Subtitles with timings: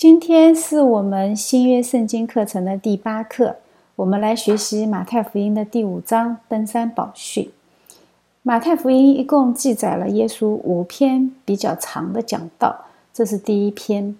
[0.00, 3.56] 今天是我们新约圣经课程的第八课，
[3.96, 7.50] 我们来学习马太福音的第五章登山宝训。
[8.42, 14.16] 马太福音一共记载了耶稣五篇比较长的讲道，这是第一篇。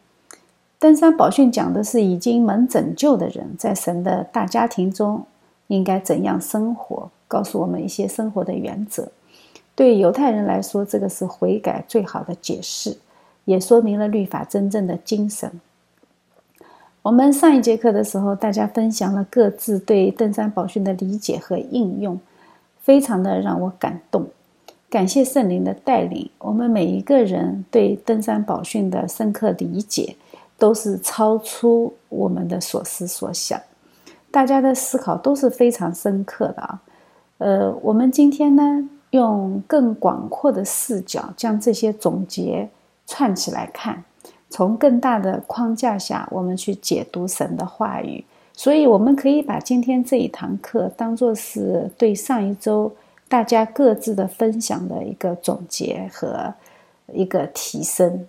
[0.78, 5.24] 登山宝训讲的是已经蒙拯救的人在神的大家庭中
[5.69, 9.08] 应该怎样生活，告诉我们一些生活的原则。
[9.74, 12.99] 对犹太人来说，这个是悔改最好的解释，
[13.47, 15.51] 也说明了律法真正的精神。
[17.02, 22.20] 我们上一节课的时候，大家分享了各自对登山宝训的理解和应用，
[22.82, 24.26] 非常的让我感动。
[24.90, 30.14] 感谢圣灵的带领，我们每一个人对登山宝训的深刻理解，
[30.59, 33.59] 都是超出我们的所思所想。
[34.30, 36.82] 大家的思考都是非常深刻的啊。
[37.38, 38.62] 呃，我们今天呢，
[39.10, 42.68] 用更广阔的视角，将这些总结
[43.06, 44.04] 串起来看。
[44.50, 52.93] 从更大的框架下，我们去解读神的话语，所以我们可以把今天这一堂课当做是对上一周
[53.28, 56.52] 大家各自的分享的一个总结和
[57.15, 58.26] 一个提升。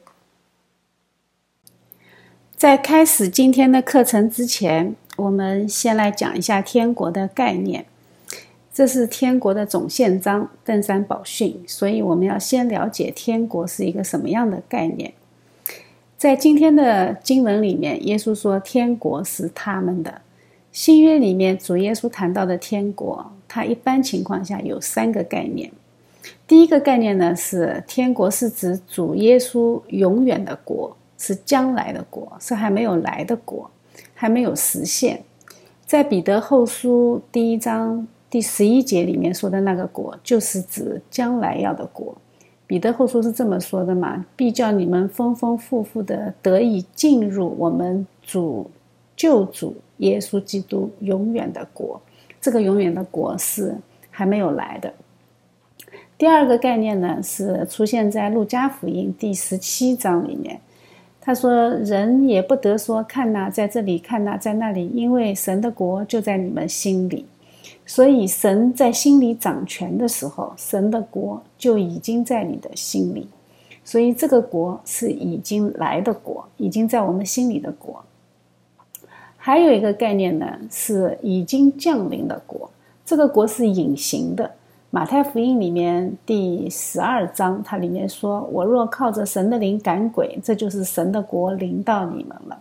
[2.56, 7.86] 在开始今天的课程之前，我们先来讲一下天国的概念。
[8.72, 15.12] 这是天国的总宪章《登山宝训》，所以我们要先了解天国是一个什么样的概念。
[16.22, 20.22] 在今天的经文里面，耶稣说：“天国是他们的。”
[20.72, 25.72] 新约里面，主耶稣谈到的天国，它一般情况下有三个概念。
[26.48, 33.68] 第一个概念呢，是天国是指主耶稣永远的国，是将来的国，是还没有来的国，
[34.14, 35.24] 还没有实现。
[35.88, 42.16] 在彼得后书第一章第十一节里面说的那个国，就是指将来要的国。
[42.72, 44.26] 彼得后书是这么说的嘛？
[44.34, 48.72] 必叫你们丰丰富富的得以进入我们主
[49.14, 52.02] 救主耶稣基督永远的国。
[52.40, 53.76] 这个永远的国是
[54.10, 54.94] 还没有来的。
[56.18, 60.58] 第二个概念呢，是出现在路加福音第十七章里面。
[61.20, 67.26] 他说：“人也不得说看哪，在这里看哪，在那里，因为神的国就在你们心里。”
[67.94, 73.28] 所以，神在心里掌权的时候，神的国就已经在你的心里。
[73.84, 78.02] 所以，这个国是已经来的国，已经在我们心里的国。
[79.36, 82.72] 还有一个概念呢，是已经降临的国。
[83.06, 84.50] 这个国是隐形的。
[84.90, 92.58] 马太福音里面第十二章，它里面说：“我若靠着神的灵赶鬼，这就是神的国临到你们了。”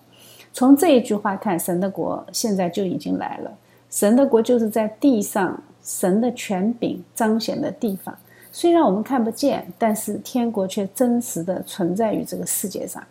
[0.53, 3.53] 从这一句话看，神的国现在就已经来了。
[3.91, 8.17] 神的国就是在地上，神的权柄彰显的地方。
[8.53, 13.03] 虽然我们看不见，但是天国却真实的存在于这个世界上。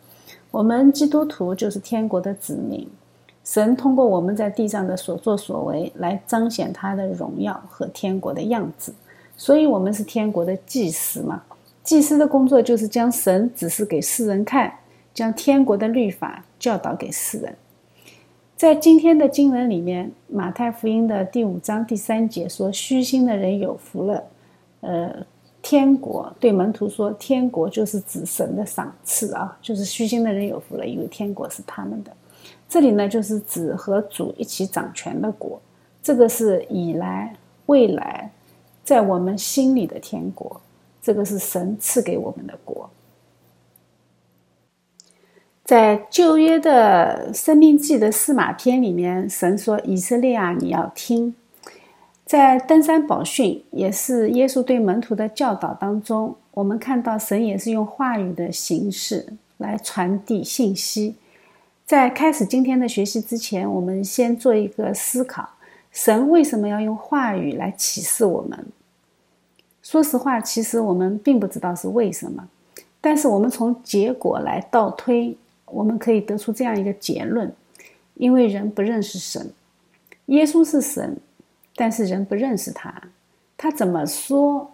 [0.52, 2.88] 我们基督徒就是天国的子民，
[3.44, 8.94] 神通过我们在地上的所作所为来彰显他的荣耀和天国的样子。
[9.38, 11.44] 所以，我们是天国的祭司嘛？
[11.84, 14.74] 祭司的工作就是将神指示给世人看，
[15.14, 17.56] 将天国的律法教导给世人。
[18.60, 24.22] 在今天的经文里面，马太福音的第五章第三节说：“虚心的人有福了。”
[24.82, 25.26] 呃，
[25.62, 32.12] 天国对门徒说：“天国就是指神的赏赐啊，就是虚心的人有福了，因为天国是他们的。”
[32.68, 35.58] 这里呢，就是指和主一起掌权的国，
[36.04, 37.34] 这个是以来
[37.68, 38.30] 未来
[38.84, 40.60] 在我们心里的天国，
[41.02, 42.90] 这个是神赐给我们的国。
[45.70, 51.36] 在旧约的生命记的司马篇里面，神说：“以色列啊，你要听。”
[52.26, 59.28] 在登山宝训，也是耶稣对门徒的教导当中，我们看到神也是用话语的形式
[59.60, 61.14] 来传递信息。
[61.86, 65.48] 在开始今天的学习之前，我们先做一个思考：
[65.92, 68.66] 神为什么要用话语来启示我们？
[69.84, 72.48] 说实话，其实我们并不知道是为什么，
[73.00, 75.38] 但是我们从结果来倒推。
[75.72, 77.52] 我们可以得出这样一个结论：
[78.16, 79.52] 因为人不认识神，
[80.28, 81.18] 耶稣是神，
[81.76, 82.94] 但是人不认识他。
[83.58, 84.72] 他怎么说，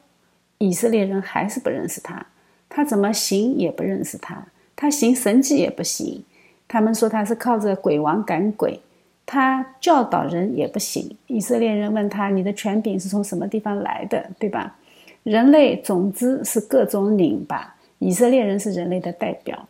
[0.58, 2.26] 以色列人还是不认识他；
[2.70, 4.46] 他怎么行也不认识他。
[4.76, 6.24] 他行神迹也不行，
[6.68, 8.80] 他们说他是靠着鬼王赶鬼，
[9.26, 11.16] 他教导人也不行。
[11.28, 14.78] 以色列人问他：“你的权柄是从什么地方来的？”对吧？
[15.24, 19.68] 人类总之是各种拧巴，以色列人是人类的代表。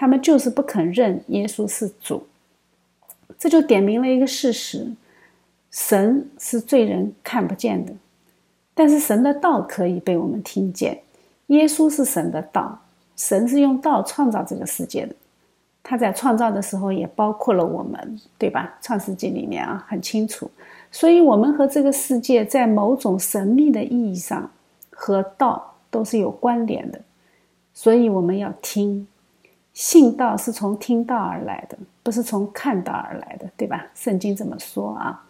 [0.00, 2.26] 他们就是不肯认耶稣是主，
[3.38, 4.90] 这就点明了一个事实：
[5.70, 7.92] 神是罪人看不见的，
[8.72, 10.98] 但是神的道可以被我们听见。
[11.48, 12.80] 耶稣是神的道，
[13.14, 15.14] 神是用道创造这个世界的，
[15.82, 18.74] 他在创造的时候也包括了我们，对吧？
[18.80, 20.50] 创世纪里面啊很清楚，
[20.90, 24.50] 所以我们和这个世界在某种神秘的意义上
[24.88, 26.98] 和道都是有关联的，
[27.74, 29.06] 所以我们要听。
[29.72, 33.86] 信道是从听道而来的，不是从看道而来的，对吧？
[33.94, 35.24] 圣经这么说啊。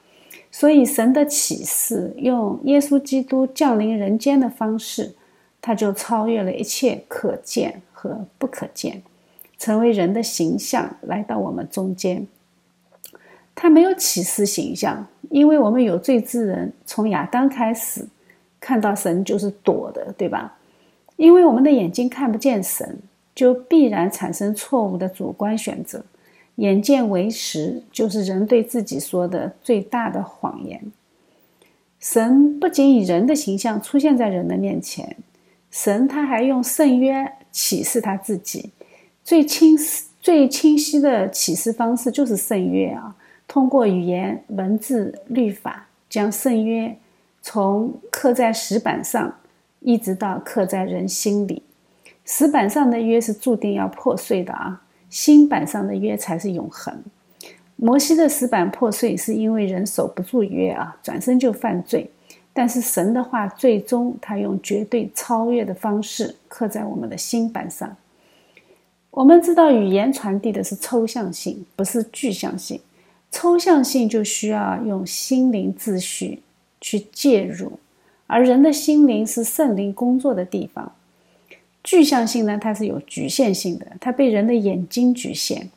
[0.50, 5.14] 所以神的启示用耶稣基督降临人间的方式，
[5.60, 9.02] 他就超越了一切可见和不可见。
[9.58, 12.26] 成为人的形象来到我们中间，
[13.54, 18.04] 他没有启示形象，因为我们有罪之人从亚当开始
[18.58, 20.56] 看到神就是躲的，对吧？
[21.16, 22.98] 因为我们的眼睛看不见神，
[23.35, 26.05] 就必然产生错误的主观选择。
[26.56, 30.93] 眼见为实，就是人对自己说的最大的谎言。
[31.99, 35.17] 神不仅以人的形象出现在人的面前，
[35.71, 38.71] 神他还用圣约启示他自己。
[39.25, 43.15] 最清晰最清晰的启示方式就是圣约啊，
[43.47, 46.94] 通过语言、文字、律法，将圣约
[47.41, 49.35] 从刻在石板上，
[49.81, 51.62] 一直到刻在人心里。
[52.32, 56.97] 石板上的约是注定要破碎的啊，心板上的约才是永恒。
[57.75, 62.09] 摩西的石板破碎，是因为人守不住约啊，转身就犯罪。
[62.53, 67.97] 但是神的话，最终他用绝对超越的方式刻在我们的心板上。
[69.11, 72.81] 我们知道，语言传递的是抽象性，不是具象性。
[73.32, 76.41] 抽象性就需要用心灵秩序
[76.81, 77.73] 去介入，
[78.29, 80.93] 而人的心灵是圣灵工作的地方。
[81.82, 85.71] 具象性呢，它是有局限性的，它被人的眼睛局限。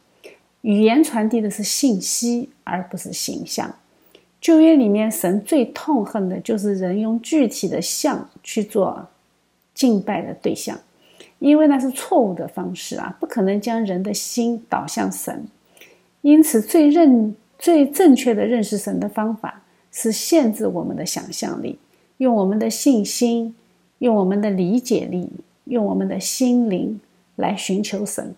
[0.62, 3.74] 语言传递的是信息，而不是形象。
[4.40, 9.08] 旧约里面，神最痛恨的就是人用具体的像去做
[9.74, 10.80] 敬拜的对象。
[11.40, 15.46] 因为那是错误的方式啊，不可能将人的心导向神。
[16.22, 19.62] 因此，最认最正确的认识神的方法
[19.92, 21.78] 是限制我们的想象力，
[22.18, 23.54] 用我们的信心，
[24.00, 25.30] 用我们的理解力，
[25.66, 27.00] 用我们的心灵
[27.36, 28.36] 来寻求神。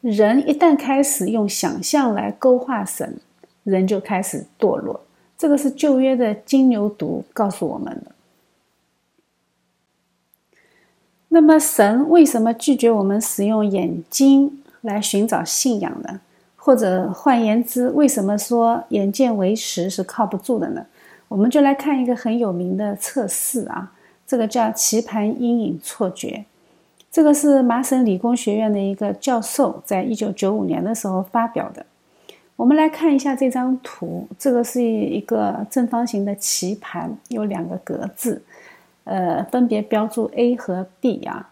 [0.00, 3.18] 人一旦开始用想象来勾画神，
[3.64, 5.00] 人就开始堕落。
[5.36, 8.12] 这个是旧约的金牛犊告诉我们的。
[11.28, 16.20] 那么，神为什么拒绝我们使用眼睛来寻找信仰呢？
[16.56, 20.86] 或者换言之，为什么说眼见为实是靠不住的呢？
[21.28, 23.92] 我们就来看一个很有名的测试啊，
[24.28, 26.44] 这个叫棋盘阴影错觉。
[27.10, 31.84] 这个是麻省理工学院的一个教授在一九九五年的时候发表的。
[32.54, 38.42] 我们来看一下这张图，这个是一个正方形的棋盘，有两个格子。
[39.04, 41.48] 呃，分别标注 A 和 B 啊，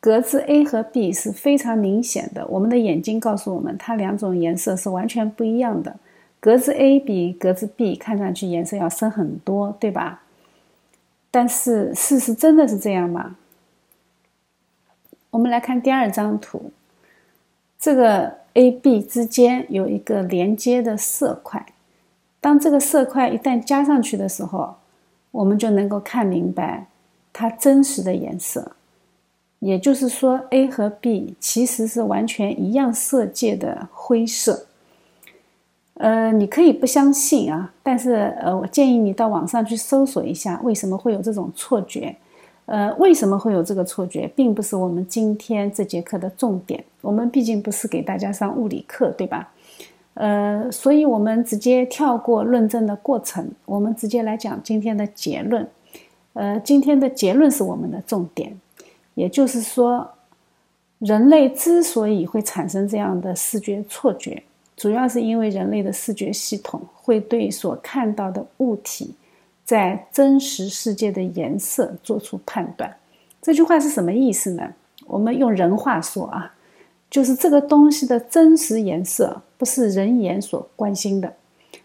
[0.00, 2.44] 格子 A 和 B 是非常明显的。
[2.48, 5.94] 我们的眼睛告诉我们，它两种颜色是完全不一样的。
[6.40, 10.22] 格子 A 比格子 B 看上去颜色要深很多，对吧？
[11.32, 13.34] 但是事实真的是这样吗？
[15.30, 16.70] 我们来看第二张图，
[17.80, 21.66] 这个 A、B 之间有一个连接的色块，
[22.40, 24.76] 当这个色块一旦加上去的时候。
[25.32, 26.88] 我们就能够看明白
[27.32, 28.72] 它真实的颜色，
[29.60, 34.66] 也就是说，A 和 B 其实是完全一样色界的灰色。
[36.02, 42.12] 呃，你可以不相信啊，但是呃，我建议你到网上去搜索一下，为什么会有这种错觉？
[42.66, 46.82] 呃，为什么会有这个错觉，并不是我们今天这节课的重点。
[47.02, 49.48] 我们毕竟不是给大家上物理课，对吧？
[50.14, 55.64] 呃，所以我们直接跳过论证的过程，我们直接来讲今天的结论。
[56.32, 58.58] 呃，今天的结论是我们的重点，
[59.14, 60.10] 也就是说，
[60.98, 64.42] 人类之所以会产生这样的视觉错觉，
[64.82, 69.14] 主要是因为人类的视觉系统会对所看到的物体
[69.64, 72.92] 在真实世界的颜色做出判断。
[73.40, 74.68] 这句话是什么意思呢？
[75.06, 76.52] 我们用人话说啊。
[77.08, 81.32] 就是这个东西的真实颜色，不是人眼所关心的。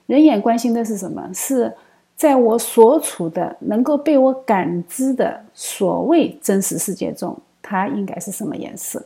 [0.08, 1.30] 人眼关心的是什么？
[1.36, 1.72] 是
[2.16, 9.06] 在我所处的、能够被我感知的所谓真实世界中，它应该是什么颜色？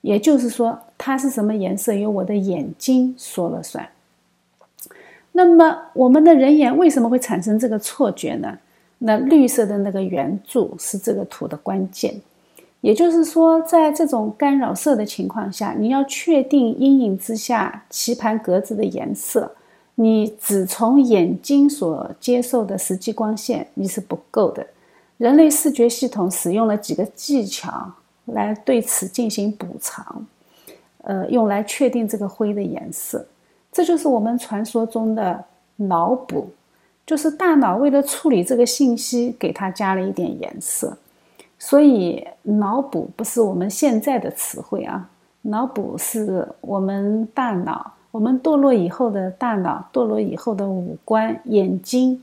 [0.00, 3.88] 也就是说，它是什么颜色，由我的眼睛说了算。
[5.32, 8.58] 那么，我们的人眼为什么会产生这个错觉呢？
[8.98, 12.20] 那绿色的那个圆柱是这个图的关键。
[12.80, 19.52] 也就是说，在这种干扰色的情况下，你要确定阴影之下棋盘格子的颜色，
[19.96, 24.64] 你只从眼睛所接受的实际光线你是不够的。
[25.16, 27.92] 人类视觉系统使用了几个技巧
[28.32, 30.26] 来对此进行补偿。
[31.04, 33.24] 呃，用来确定这个灰的颜色。
[33.72, 35.44] 这就是我们传说中的
[35.76, 36.50] 脑补，
[37.06, 40.96] 就是大脑为了处理这个信息，给它加了一点颜色。
[41.58, 45.08] 所以，脑补不是我们现在的词汇啊，
[45.42, 52.22] 脑补是我们大脑，我们堕落以后的大脑，堕落以后的五官、眼睛，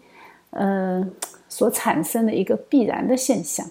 [0.51, 1.05] 呃，
[1.49, 3.65] 所产生的一个必然的现象。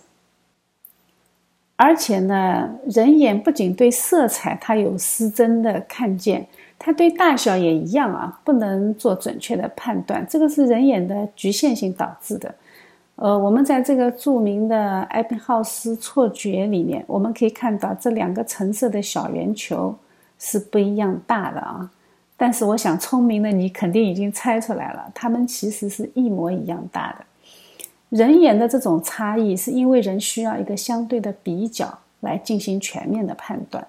[1.76, 6.46] 而且呢，人眼不仅对色彩它有失真的看见，
[6.78, 10.24] 它对大小也一样啊，不能做准确的判断。
[10.28, 12.54] 这个是人眼的局限性导致的。
[13.16, 19.94] 呃，我们在这个著名的艾宾浩斯错觉里面，我们可以看到这两个橙色的小圆球
[20.38, 21.90] 是不一样大的啊。
[22.36, 27.24] 但是我想，聪明的你肯定已经猜出来了，它们其实是一模一样大的。
[28.14, 33.84] 人眼的这种差异，是因为人需要一个相对的比较来进行全面的判断，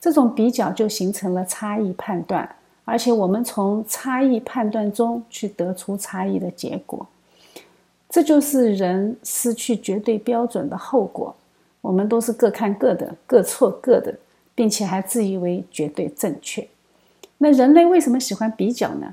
[0.00, 2.48] 这种比较就形成了差异判断，
[2.84, 7.04] 而且我们从差异判断中去得出差异的结果。
[8.08, 11.34] 这就是人失去绝对标准的后果。
[11.80, 14.14] 我们都是各看各的，各错各的，
[14.54, 16.64] 并且还自以为绝对正确。
[17.38, 19.12] 那人类为什么喜欢比较呢？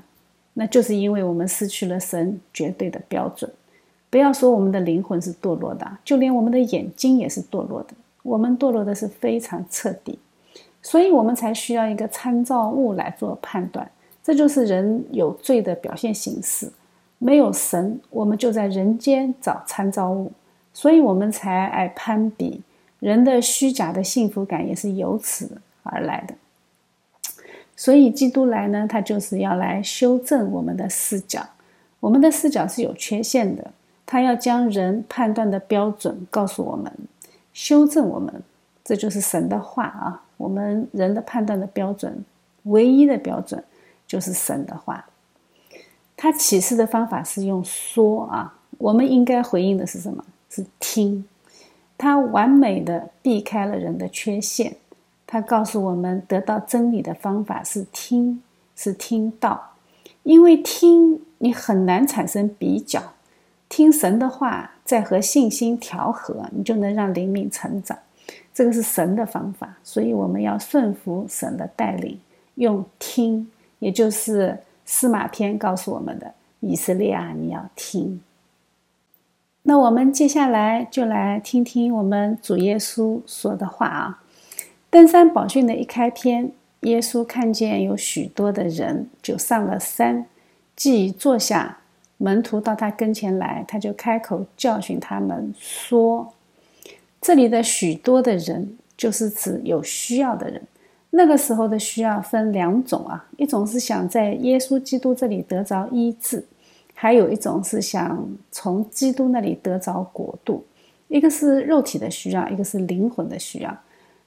[0.52, 3.50] 那就是因为我们失去了神绝对的标准。
[4.14, 7.88] 不要说我们的灵魂是堕落的，就连我们的眼睛也是堕落的。
[8.22, 10.16] 我们堕落的是非常彻底，
[10.80, 13.90] 所以我们才需要一个参照物来做判断。
[14.22, 16.70] 这就是人有罪的表现形式。
[17.18, 20.30] 没有神，我们就在人间找参照物，
[20.72, 22.62] 所以我们才爱攀比。
[23.00, 26.36] 人的虚假的幸福感也是由此而来的。
[27.74, 31.44] 所以基督来呢，他就是要来修正我们的视角。
[31.98, 33.72] 我们的视角是有缺陷的，
[34.14, 36.92] 他要将人判断的标准告诉我们，
[37.52, 38.32] 修正我们。
[38.84, 40.22] 这就是神的话啊！
[40.36, 42.24] 我们人的判断的标准，
[42.62, 43.64] 唯一的标准
[44.06, 45.04] 就是神的话。
[46.16, 50.24] 他启示的方法是用说啊，我们应该回应的是什么？
[50.48, 51.24] 是听。
[51.98, 54.76] 他完美的避开了人的缺陷。
[55.26, 58.40] 他告诉我们，得到真理的方法是听，
[58.76, 59.72] 是听到。
[60.22, 63.13] 因为听，你很难产生比较。
[63.74, 67.98] 听神的话，再和信心调和，你就能让灵敏成长。
[68.54, 72.16] 这个是神的方法，所以我们要顺服神的带领，
[72.54, 73.50] 用听，
[73.80, 74.56] 也就是。
[74.86, 78.20] 司马篇告诉我们的以色列啊，你要听。
[79.62, 84.22] 那我们接下来就来听听我们主耶稣说的话啊。
[84.90, 90.26] 登山宝训的一开篇，耶稣看见有许多的人，就上了山，
[90.76, 91.78] 既坐下，
[92.18, 96.32] 门徒到他跟前来，他就开口教训他们说
[97.20, 100.62] ：“这里的许多的人，就是指有需要的人。”
[101.10, 106.44] 那个时候的需要分两种啊，一种是想在耶稣基督这里得着医治，
[106.92, 110.64] 还有一种是想从基督那里得着国度。
[111.06, 113.76] 一个是肉体的需要，一个是灵魂的需要。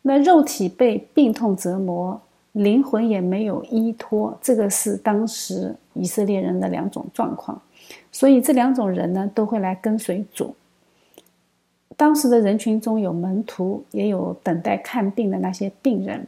[0.03, 2.21] 那肉体被病痛折磨，
[2.57, 7.61] 灵魂也没有依托，这个是当时以色列人的两种状况。
[8.11, 10.55] 所以这两种人呢，都会来跟随主。
[11.95, 16.27] 当时的人群中有门徒，也有等待看病的那些病人。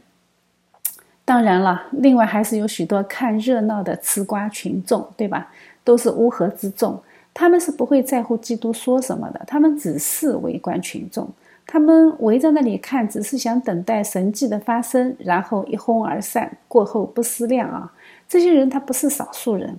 [1.24, 5.52] 当然了，另外还是有许多看热闹的吃瓜群众，对吧？
[5.82, 7.00] 都是乌合之众，
[7.34, 11.28] 他们是不会在乎基督说什么的，他们只是围观群众，
[11.66, 17.92] 他们围在那里看，只是想等待神迹的发生，然后一哄而散，过后不思量啊。
[18.28, 19.78] 这些人他不是少数人，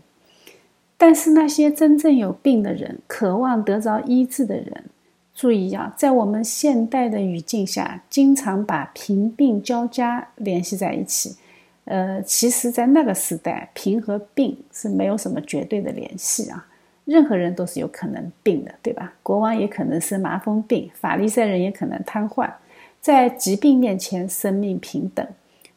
[0.97, 4.85] 但是那些真正有病的人，渴望得着医治的人，
[5.33, 11.35] 注意啊，在我们现代的语境下，经常把贫病交加联系在一起。
[11.85, 16.67] 呃，其实，在那个时代，贫和病是没有什么绝对的联系啊。
[17.11, 19.13] 任何人都是有可能病的，对吧？
[19.21, 22.49] 国王也可能是麻风病，法利赛人也可能瘫痪。
[23.01, 25.27] 在疾病面前，生命平等。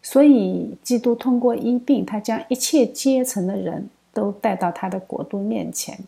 [0.01, 5.99] 所以，基督通过医病，他将一切阶层的人都带到他的国度面前。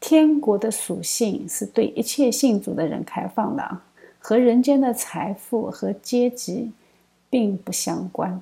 [0.00, 3.82] 天国的属性是对一切信主的人开放的啊，
[4.18, 6.70] 和人间的财富和阶级
[7.28, 8.40] 并不相关。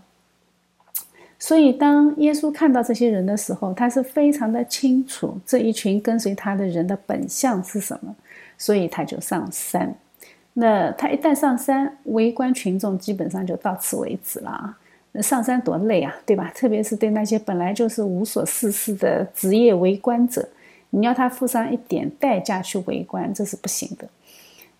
[1.38, 8.14] 所以，当耶稣看到这些人的时候，他是非常的清楚这一群跟随他的人的本相是什么，
[8.56, 9.94] 所以他就上山。
[10.54, 14.78] 那他一旦上山，围观群众基本上就到此为止了啊！
[15.12, 16.50] 那上山多累啊，对吧？
[16.54, 20.48] 特别是对那些本来就是无所事事的职业围观者，
[20.90, 24.08] 你要他付上一点代价去围观，这是不行的。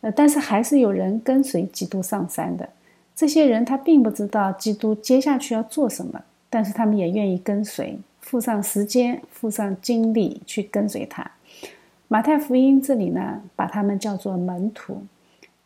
[0.01, 2.69] 呃，但是还是有人跟随基督上山的。
[3.17, 6.21] 这些人他并不知道基督接下去要做什么，
[6.55, 11.29] 但是他们也愿意跟随，付上时间，付上精力去跟随他。
[12.07, 15.03] 马太福音这里呢，把他们叫做门徒。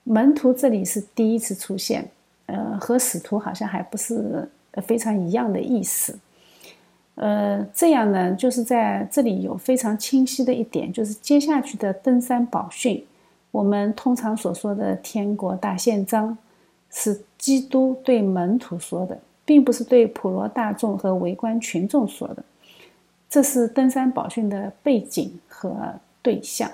[0.05, 2.09] 门徒这里是第一次出现，
[2.47, 4.49] 呃，和使徒好像还不是
[4.87, 6.19] 非常一样的意思。
[7.17, 13.05] 呃，这样呢，就是在这里有非常清晰的一点，就是接下去的登山宝训，
[13.51, 16.39] 我们通常所说的天国大宪章，
[16.91, 22.45] 是基督对门徒说的，并不是对普罗大众和围观群众说的。
[23.31, 26.71] 这是登山宝训的背景和对象。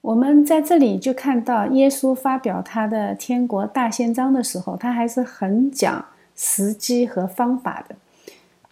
[0.00, 7.94] 我们在这里就看到，耶稣发表他的天国大宪章的时候，他还是很讲时机和方法的。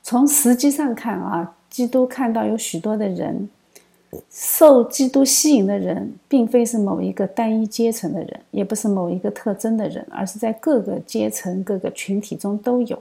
[0.03, 3.49] 从时机上看啊，基督看到有许多的人
[4.29, 12.99] 受基督吸引的人，并非是某一个单一阶层的人，也不是某一个特征的人，而是在各个阶层、各个群体中都有。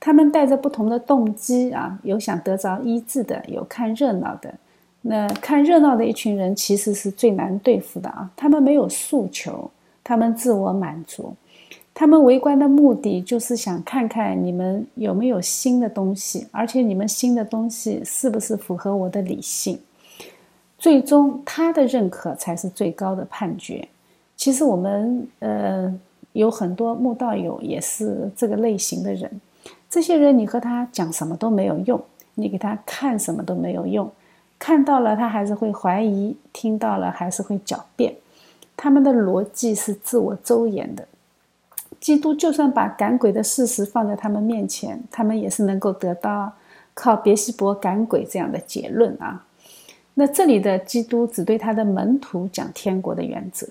[0.00, 4.54] 他们带着不同的动机啊，有想得着医治的，有看热闹的。
[5.00, 8.30] 那看热闹的一群人，其实是最难对付的啊。
[8.36, 9.70] 他们没有诉求，
[10.04, 11.34] 他们自我满足。
[11.94, 19.80] 他们围观的目的就是想看看你们有没有新的东西，而且你们新的东西是不是符合我的理性。
[20.78, 23.86] 最终，他的认可才是最高的判决。
[24.36, 25.92] 其实我们呃
[26.32, 29.28] 有很多慕道友也是这个类型的人。
[29.90, 32.00] 这些人，你和他讲什么都没有用，
[32.34, 34.08] 你给他看什么都没有用，
[34.58, 38.14] 看到了他还是会怀疑，听到了还是会狡辩。
[38.76, 41.08] 他们的逻辑是自我周延的。
[41.98, 46.52] 基督就算把赶鬼的事实放在他们面前，他们也是能够得到
[46.94, 49.44] 靠别西伯赶鬼这样的结论啊。
[50.18, 53.68] 那这里的基督只对他的门徒讲天国的原则，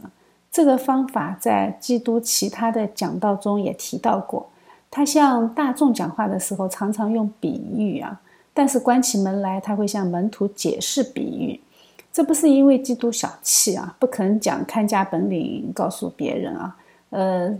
[0.50, 4.48] 这个方法在基督其他的讲道中也提到过。
[4.89, 8.21] 他向大众讲话的时候常常用比喻啊，
[8.54, 11.60] 但是关起门来他会向门徒解释比喻。
[12.13, 16.78] 这不是因为基督小气啊，不肯讲看家本领告诉别人啊，
[17.10, 17.58] 呃。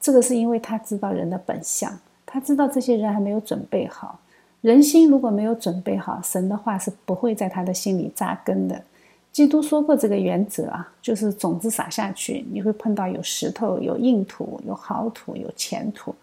[0.00, 1.92] 这个是因为他知道人的本相，
[2.24, 4.18] 他知道这些人还没有准备好。
[4.64, 8.82] 人心如果没有准备好，神的话是不会在他的心里扎根的。
[9.30, 16.14] 基督说过这个原则啊，就是种子撒下去，你会碰到有石头、有硬土、有好土、有浅土。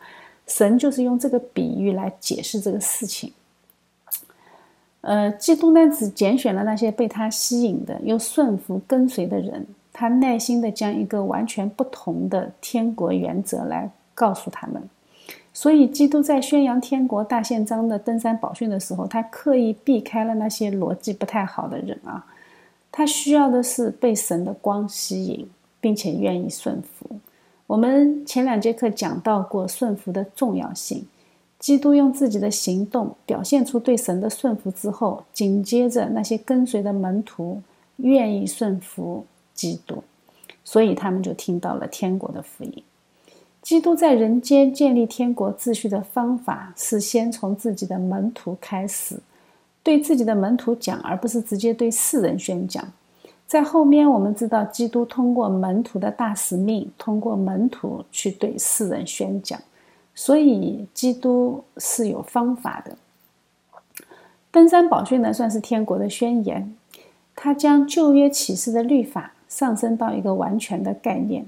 [0.48, 3.32] 神就是用这个比喻来解释这个事情。
[5.02, 9.64] 呃，基督呢只拣选了那些被他吸引的、又顺服跟随的人。
[9.94, 14.82] 他耐心地将一个完全不同的天国原则来告诉他们，
[15.54, 22.26] 所以基督在宣扬天国大宪章的登山宝训的时候，他刻意避开了那些逻辑不太好的人啊。
[22.92, 25.48] 他需要的是被神的光吸引，
[25.80, 27.20] 并且愿意顺服。
[27.68, 31.06] 我们前两节课讲到过顺服的重要性。
[31.60, 37.62] 基督用自己的行动表现出对神的顺服之后，紧接着那些跟随的门徒
[37.98, 39.26] 愿意顺服。
[39.54, 40.04] 基督，
[40.64, 42.84] 所以他们就听到了天国的福音。
[43.62, 49.20] 基督在人间建立天国秩序的方法是先从自己的门徒开始，
[49.84, 52.84] 对自己的门徒讲，而不是直接对世人宣讲。
[53.46, 59.60] 在后面，我们知道基督通过门徒的大使命，通过门徒去对世人宣讲。
[60.16, 62.98] 所以，基督是有方法的。
[64.50, 66.74] 登山宝训呢，算是天国的宣言，
[67.36, 69.34] 它将旧约启示的律法。
[69.48, 71.46] 上升到一个完全的概念，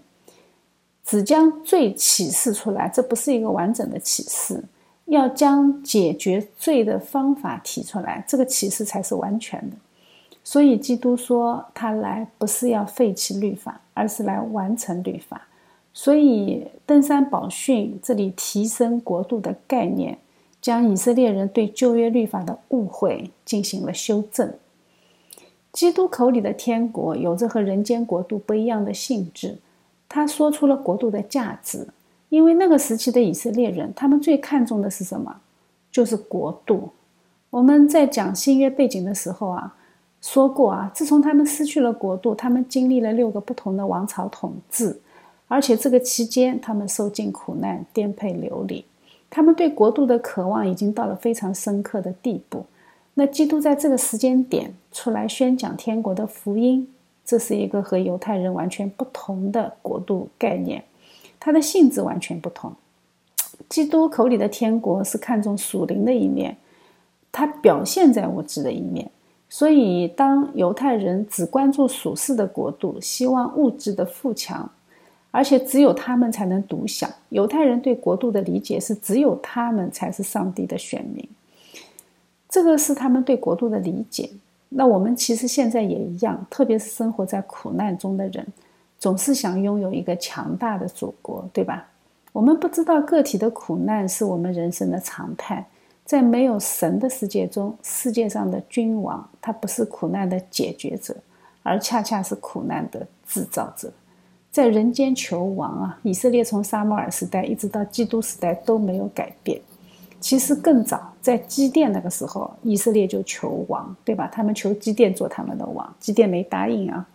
[1.04, 4.64] 只将罪启示出来，这不是一个完整的启示。
[5.06, 9.76] 要将解决罪的方法提出来，这个启示才是完全的。
[10.46, 15.48] 所以，基督说他来不是要废弃律法，而是来完成律法。
[15.94, 20.18] 所以，登山宝训这里提升国度的概念，
[20.62, 24.54] 将以色列人对旧约律法的误会进行了修正。
[25.72, 29.58] 基督口里的天国有着和人间国度不一样的性质，
[30.14, 31.88] 他说出了国度的价值。
[32.30, 35.36] 因为那个时期的以色列人，他们最看重的是什么？
[35.92, 36.90] 就是国度。
[37.50, 39.76] 我们在讲新约背景的时候啊，
[40.22, 45.00] 说过啊，自从他们失去了国度，他们经历了六个不同的王朝统治，
[45.48, 48.86] 而且这个期间他们受尽苦难、颠沛流离，
[49.32, 52.66] 他们对国度的渴望已经到了非常深刻的地步。
[53.16, 56.88] 那基督在这个时间点出来宣讲天国的福音，
[57.26, 60.84] 这是一个和犹太人完全不同的国度概念，
[61.40, 62.74] 它的性质完全不同。
[63.70, 66.58] 基督口里的天国是看重属灵的一面，
[67.32, 69.10] 它表现在物质的一面。
[69.50, 74.70] 所以，当犹太人只关注属世的国度，希望物质的富强，
[75.30, 77.10] 而且只有他们才能独享。
[77.30, 81.28] 犹太人对国度的理解是，只有他们才是上帝的选民，
[82.50, 84.30] 这个是他们对国度的理解。
[84.76, 88.46] 那我们其实现在也一样，特别是生活在苦难中的人，
[88.98, 91.88] 总是想拥有一个强大的祖国，对吧？
[92.32, 95.64] 我们不知道个体的苦难是我们人生的常态。
[96.04, 101.16] 在没有神的世界中，世界上的君王他不是苦难的解决者，
[101.62, 103.92] 而恰恰是苦难的制造者。
[104.52, 106.00] 在人间求王啊！
[106.04, 109.60] 以色列从撒母耳时代一直到基督时代都没有改变。
[110.24, 114.26] 其实更早，在基甸那个时候，以色列就求王，对吧？
[114.32, 117.06] 他们求基甸做他们的王，基甸没答应啊。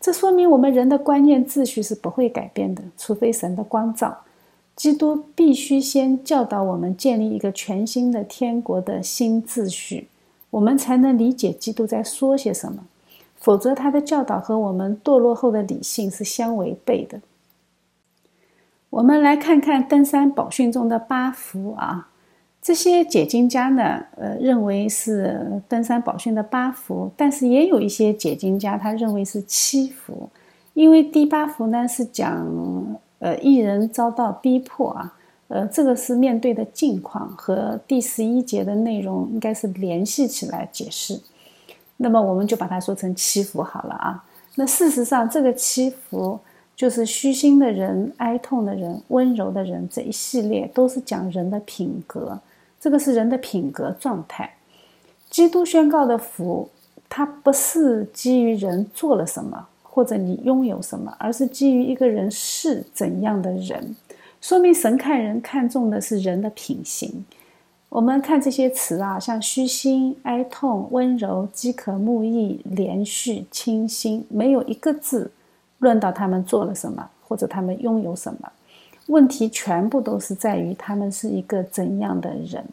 [0.00, 4.16] 这说明我们人的观念秩序是不会改变的，除非神的光照。
[4.76, 10.06] 基督必须先教导我们建立一个全新的天国的新秩序，
[10.50, 12.84] 我们才能理解基督在说些什么。
[13.34, 17.20] 否则，他的教导和我们堕落后的理性是相违背的。
[18.90, 22.08] 我们来看看登山宝训中的八福啊，
[22.66, 30.28] 这些解经家呢，呃，认为是登山宝训的八福，但是也有一些解经家他认为是七福，
[30.74, 32.44] 因为第八福呢是讲
[33.20, 35.14] 呃一人遭到逼迫啊，
[35.46, 41.20] 呃，这个是面对的境况和第十一节的内容应该是联系起来解释。
[41.98, 44.24] 那么我们就把它说成七福好了啊。
[44.56, 46.36] 那事实上，这个七福
[46.74, 52.36] 就是虚心的人、哀痛的人、温柔的人这一系列，都是讲人的品格。
[52.80, 54.54] 这个是人的品格状态。
[55.28, 56.68] 基督宣告的福，
[57.08, 63.96] 它不是基于人做了什么或者你拥有什么，而是基于一个人是怎样的人。
[64.40, 67.24] 说明神看人看重的是人的品行。
[67.88, 75.30] 我们看这些词啊，像虚心、哀痛、温柔、饥渴慕义、连续、清新，没有一个字
[75.78, 78.52] 论到他们做了什么，或者他们拥有什么。
[79.06, 82.64] 问题全部都是在于他们是一个怎样的人，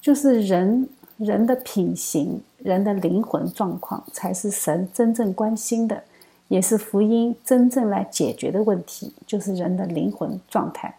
[0.00, 6.02] 就是人人的品行、人的灵魂状况，才是神真正关心的，
[6.48, 10.94] 也是福音真正来解决的问题，就是人的灵魂状态。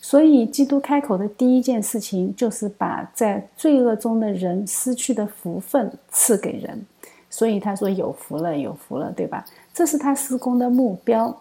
[0.00, 6.86] 所以，基督开口的第一件事情就是把在罪恶中的人失去的福分赐给人。
[7.28, 11.36] 所以他说：“有福了，有福了，对吧？”这是他施工的目标。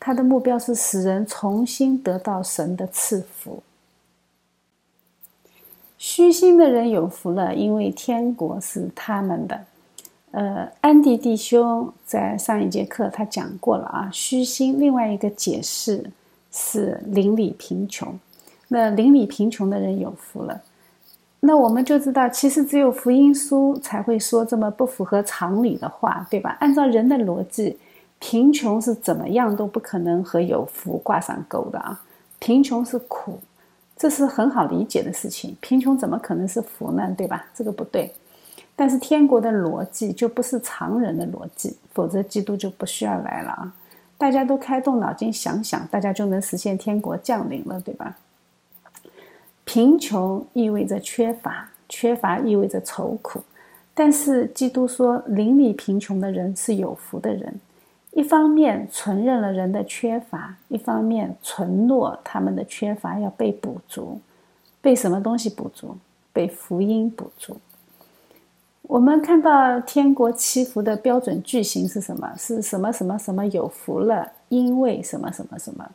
[0.00, 3.62] 他的目标是使人重新得到神的赐福。
[5.96, 9.64] 虚心的人有福了，因为天国是他们的。
[10.30, 16.10] 呃，安迪弟兄在上一节课他讲过了啊，虚心另外一个解释。
[16.50, 18.18] 是邻里贫穷，
[18.68, 20.58] 那邻里贫穷的人有福了。
[21.40, 26.56] 那我们就知道，其实只有福音书才会说这么不符合常理的话，对吧？
[26.58, 27.78] 按照人的逻辑，
[28.18, 32.02] 贫穷是怎么样都不可能和有福挂上钩的啊！
[32.40, 33.38] 贫穷是苦，
[33.96, 35.56] 这是很好理解的事情。
[35.60, 37.14] 贫穷怎么可能是福呢？
[37.16, 37.46] 对吧？
[37.54, 38.12] 这个不对。
[38.74, 43.74] 但是天国的逻辑就不是常人的逻辑，否则基督就不需要来了啊！
[44.16, 48.16] 大家都开动脑筋想想，大家就能实现天国降临了，对吧？
[49.64, 53.42] 贫穷意味着缺乏，缺乏意味着愁苦。
[53.94, 57.60] 但是基督说，邻里贫穷的人是有福的人。
[58.18, 64.18] 一方面承认了人的缺乏，一方面承诺他们的缺乏要被补足。
[64.80, 65.96] 被什么东西补足？
[66.32, 67.56] 被福音补足。
[68.82, 72.28] 我们看到天国祈福的标准句型是什么？
[72.36, 74.28] 是什么什么什么有福了？
[74.48, 75.88] 因为什么什么什么？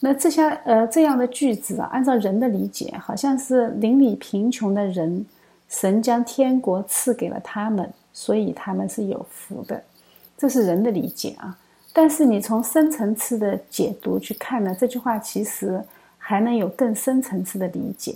[0.00, 5.26] 那这些呃这样的句子啊，按照人的理解，好像是邻里贫穷的人，
[5.68, 9.82] 神将天国赐给了他们，所以他们是有福的。
[10.38, 11.54] 这是人的理解啊。
[11.92, 15.82] 但是你从深层次的解读去看呢，这句话其实
[16.16, 18.14] 还能有更深层次的理解。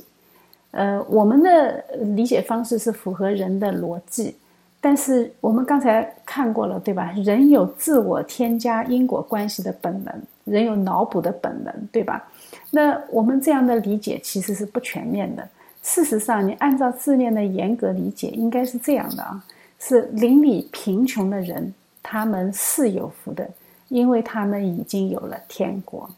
[0.70, 4.34] 呃，我们的理解方式是符合人的逻辑，
[4.80, 7.12] 但是我们刚才看过了，对吧？
[7.24, 12.26] 人有自我添加因果关系的本能，人有脑补的本能，对吧？
[12.70, 15.46] 那我们这样的理解其实是不全面的。
[15.82, 19.44] 事实上，你按照字面的严格理解，应该是这样的啊：
[19.78, 23.48] 是邻里贫穷的人，他们是有福的，
[23.88, 26.10] 因为他们已经有了天国。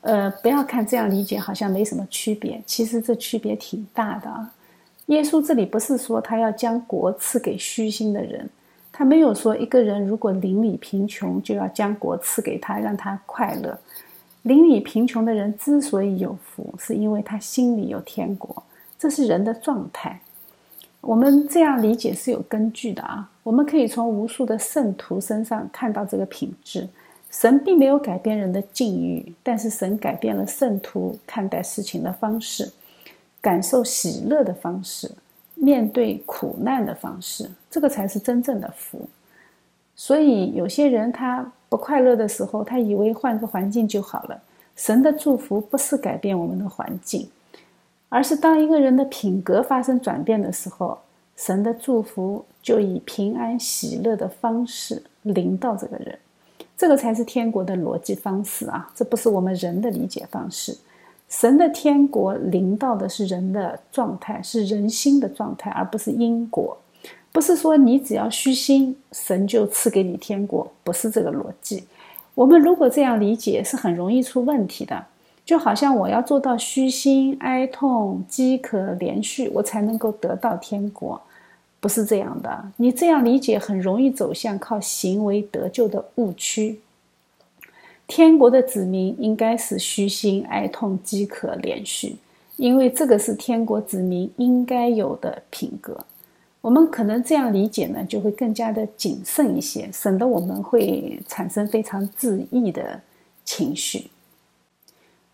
[0.00, 4.52] 呃，不要看这样理解好像没什么区别，其实这区别挺大的啊。
[5.06, 8.48] 耶稣这里不是说他要将国赐给虚心的人，
[8.92, 13.78] 他没有说一个人如果邻里贫穷就要将国赐给他，让他快乐。
[14.42, 18.62] 邻里贫穷的人之所以有福，是因为他心里有天国，
[18.98, 20.20] 这是人的状态。
[21.00, 23.30] 我们这样理解是有根据的啊。
[23.44, 26.88] 我们可以从无数的圣徒身上看到这个品质。
[27.30, 32.72] 神并没有改变人的境遇，但是神改变了圣徒看待事情的方式，
[33.40, 35.10] 感受喜乐的方式，
[35.56, 39.00] 面对苦难的方式，这个才是真正的福。
[39.96, 44.40] 所以有些人他不快乐的时候，他以为换个环境就好了。
[44.76, 47.28] 神的祝福不是改变我们的环境，
[48.08, 50.96] 而是当一个人的品格发生转变的时候，
[51.36, 56.18] 神的祝福就以平安喜乐的方式临到这个人。
[56.76, 58.90] 这个才是天国的逻辑方式啊！
[58.94, 60.76] 这不是我们人的理解方式。
[61.28, 66.76] 神的天国临到的是人的状态，是人心的状态，而不是因果。
[67.32, 71.84] 不是说你只要虚心，神就赐给你天国，不是这个逻辑。
[72.34, 75.04] 我们如果这样理解，是很容易出问题的。
[75.44, 81.20] 就好像我要做到虚心、哀痛、饥渴连续，我才能够得到天国。
[81.80, 86.80] 不是这样的，你这样理解很容易走向靠行为得救的误区。
[88.06, 92.16] 天国的子民应该是虚心、哀痛、饥渴、连续，
[92.56, 95.94] 因为这个是天国子民应该有的品格。
[96.62, 102.98] 我们可能这样理解呢，就会更加的谨慎一些，省得我们会产生非常自意的
[103.44, 104.10] 情绪。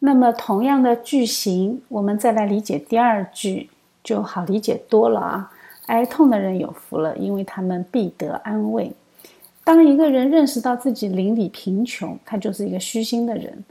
[0.01, 3.69] 那么，同样的句型，我们再来理解第二句，
[4.03, 5.53] 就好理解多了啊。
[5.87, 8.93] 哀痛的人有福了，因为他们必得安慰。
[9.63, 13.63] 当一个人认识到自己邻里贫穷，他就是一个虚心的人。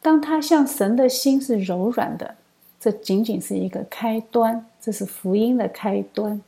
[0.00, 2.34] 当他向神的心是柔软的，
[2.78, 6.40] 这仅仅是一个开端，这是福音的开端。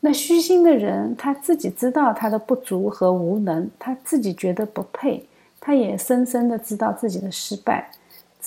[0.00, 5.24] 那虚心的人，他自己知道他的不足和无能，他自己觉得不配，
[5.60, 7.90] 他也深深的知道自己的失败，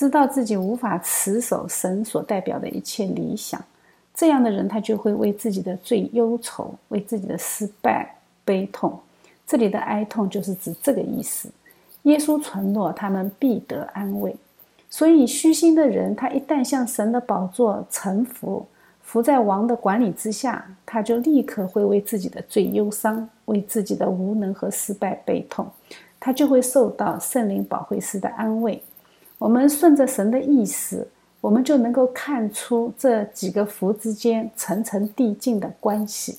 [0.00, 3.62] 知道自己无法持守神所代表的一切理想。
[4.14, 8.98] 这样的人，他就会为自己的罪忧愁，为自己的失败悲痛。
[9.46, 11.50] 这里的哀痛就是指这个意思。
[12.04, 14.34] 耶稣承诺他们必得安慰，
[14.88, 18.66] 所以虚心的人，他一旦向神的宝座臣服，
[19.02, 25.70] 服在王的管理之下，他就立刻会为自己的罪忧伤，为自己的无能和失败悲痛，
[26.18, 28.82] 他就会受到圣灵保惠师的安慰。
[29.40, 31.08] 我们顺着神的意思。
[31.40, 36.36] 我们就能够看出这几个福之间层层递进的关系。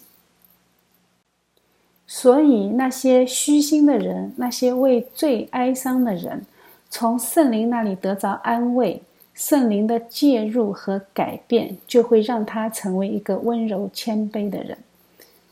[2.05, 6.45] 所以，那些虚心的人，那些为最哀伤的人，
[6.87, 9.01] 从圣灵那里得着安慰，
[9.33, 14.77] 圣灵的介入和改变，就会让他成为一个温柔谦卑的人。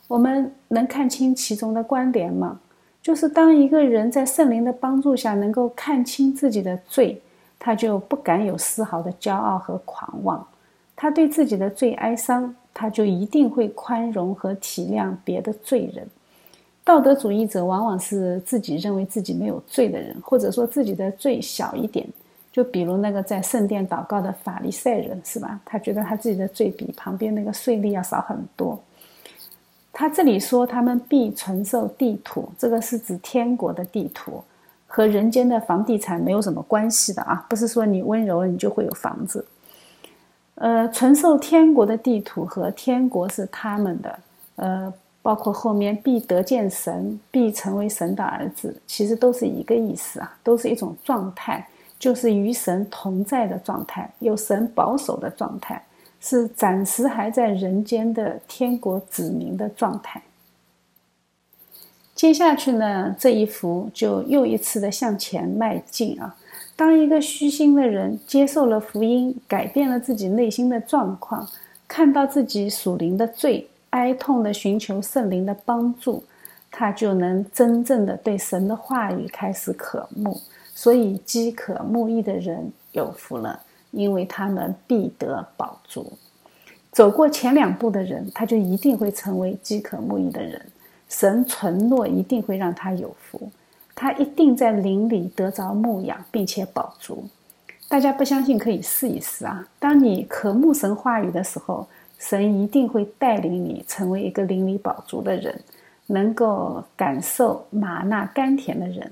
[0.07, 2.59] 我们能看清其中的关联吗？
[3.01, 7.19] 就是当一个人在圣灵的帮助下，能够看清自己的罪。
[7.59, 10.47] 他就不敢有丝毫的骄傲和狂妄，
[10.95, 16.07] 他对自己的罪哀伤，他就一定会宽容和体谅别的罪人。
[16.85, 22.07] 道德主义者往往是自己认为自己没有罪的人，或者说自己的罪小一点。
[22.51, 25.59] 就比如那个在圣殿祷告的法利赛人，是吧？
[25.63, 28.81] 他觉得他自己的罪比旁边那个税吏要少很多。
[29.93, 34.43] 他这里说他们必承受地土，这个是指天国的地图。
[34.91, 39.45] 和人间的房地产没有什么关系的啊，不是说你温柔了你就会有房子。
[40.55, 44.19] 呃，承受天国的地图和天国是他们的，
[44.55, 51.65] 呃，包括后面必得见神，必成为神的儿子，其实都是一个意思啊，都是一种状态，
[51.99, 55.81] 就是与神同在的状态，有神保守的状态，
[56.19, 60.21] 是暂时还在人间的天国子民的状态。
[62.19, 66.35] 接下去呢，这一幅就又一次的向前迈进啊！
[66.75, 71.47] 当一个虚心的人接受了福音，改变了自己内心的状况，
[71.87, 76.21] 看到自己属灵的罪，哀痛的寻求圣灵的帮助，
[76.69, 80.37] 他就能真正的对神的话语开始渴慕。
[80.75, 83.57] 所以饥渴慕义的人有福了，
[83.91, 86.11] 因为他们必得饱足。
[86.91, 90.61] 走过前两步的人，他就一定会成为饥渴慕义的人。
[91.09, 93.51] 神承诺一定会让他有福，
[93.93, 97.27] 他一定在灵里得着牧养，并且饱足。
[97.89, 99.67] 大家不相信可以试一试啊！
[99.79, 101.87] 当你渴慕神话语的时候，
[102.19, 105.59] 神一定会带领你成为一个灵里饱足的人，
[106.05, 109.11] 能够感受玛纳甘甜的人。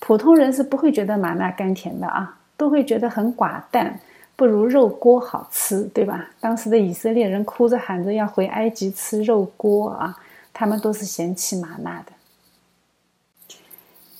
[0.00, 3.96] 普通人是不会觉得玛纳甘甜的啊，都会觉得很寡淡，
[4.34, 6.28] 不如肉锅好吃，对吧？
[6.40, 10.18] 当时的以色列人哭着喊着要回埃及吃肉锅啊。
[10.58, 12.12] 他们都是嫌弃玛纳的。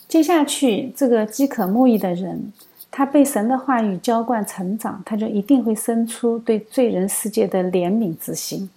[0.06, 2.52] 接下去，这个饥渴慕义的人，
[2.90, 8.68] 他被神的话语浇灌成长，他就一定会生出对罪人世界的怜悯之心，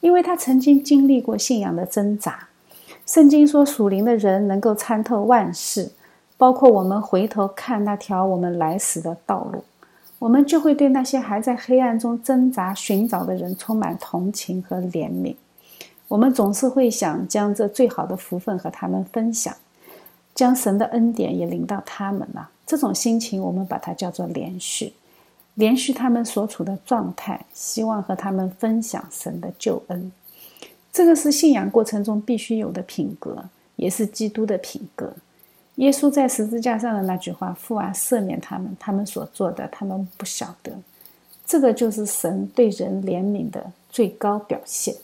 [0.00, 2.48] 因为他曾经经历过信仰的挣扎。
[3.06, 5.92] 圣经说，属灵的人能够参透万事，
[6.36, 9.62] 包括我们回头看那条我们来时的道路，
[10.18, 15.36] 我们就会对那些还在黑暗中挣扎寻找的人充满同情和怜悯。
[16.08, 19.54] 我们总是会想将这最好的福分和他们分享，
[20.34, 22.50] 将神的恩典也领到他们了。
[22.66, 24.92] 这种心情，我们把它叫做连续，
[25.54, 30.12] 连续他们所处的状态，希望和他们分享神的救恩。
[30.92, 33.44] 这个是信仰过程中必须有的品格，
[33.76, 35.12] 也是基督的品格。
[35.76, 40.70] 耶稣在十字架上的那句话：“父啊，赦免他们，他们所做的，他们不晓得。”
[41.44, 44.94] 这个就是神对人怜悯的最高表现。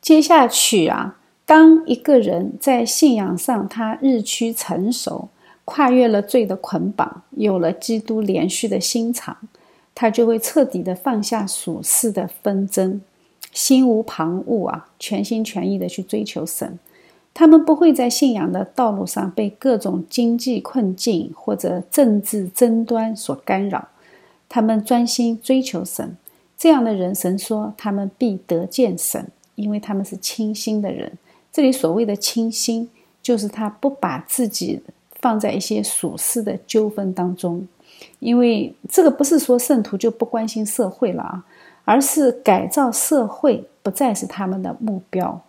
[0.00, 5.28] 接下去啊，当一个人在信仰上他日趋成熟，
[5.64, 9.36] 跨越了罪的捆绑，有了基督连续的心肠，
[9.94, 13.00] 他就会彻底的放下属世的纷争，
[13.52, 16.78] 心无旁骛啊，全心全意的去追求神。
[17.32, 23.88] 他们不会在信仰的道路上被各种经济困境或者政治争端所干扰，
[24.48, 26.16] 他们专心追求神。
[26.58, 29.28] 这样的人，神说他们必得见神。
[29.54, 31.12] 因为他们是清心的人，
[31.52, 32.88] 这里所谓的清心，
[33.22, 34.80] 就是他不把自己
[35.20, 37.66] 放在一些属世的纠纷当中。
[38.18, 41.44] 因为这个不是说圣徒就不关心社会了啊，
[41.84, 45.42] 而是改造社会不再是他们的目标，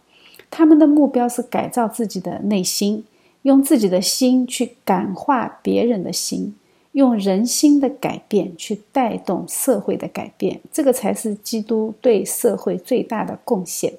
[0.50, 3.06] 他们的目标是改造自己的内心，
[3.44, 6.54] 用自己的心去感化别人的心。
[6.94, 13.94] 用人心的改变去带动社会的改变，这个才是基督对社会最大的贡献。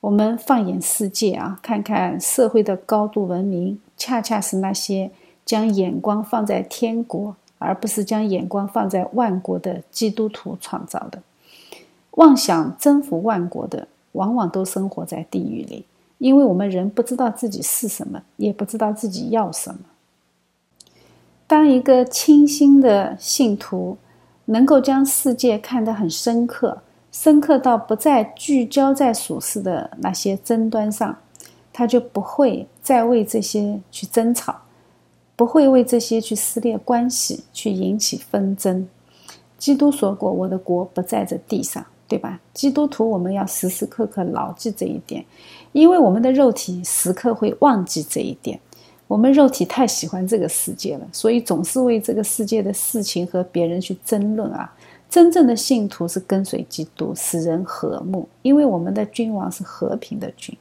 [0.00, 5.10] 我们放眼世界啊，看看社会的高度文明，恰恰是那些
[5.44, 11.22] 将眼光放在天国，而不是将眼光放在万国的基督徒创造的。
[12.12, 15.84] 妄想征服万国的，往往都生活在地狱里，
[16.18, 19.78] 因为我们人不知道自己是什么，也不知道自己要什么。
[21.46, 23.98] 当一个清心的信徒
[24.46, 31.18] 能够将世界看得很深刻，深刻到不再聚焦在属世的那些争端上，
[31.72, 34.62] 他就不会再为这些去争吵，
[35.36, 38.88] 不会为这些去撕裂关系，去引起纷争。
[39.58, 45.24] 基督说过：“我的国不在这地上，对吧？”基督徒，我们要时时刻刻牢记这一点，
[45.72, 48.58] 因为我们的肉体时刻会忘记这一点。
[49.12, 54.74] 我们肉体太喜欢这个世界了，所以总是为这个世界的事情和别人去争论啊。
[55.10, 60.56] 真正的信徒是跟随基督，使人和睦，因为我们的君王是和平的君。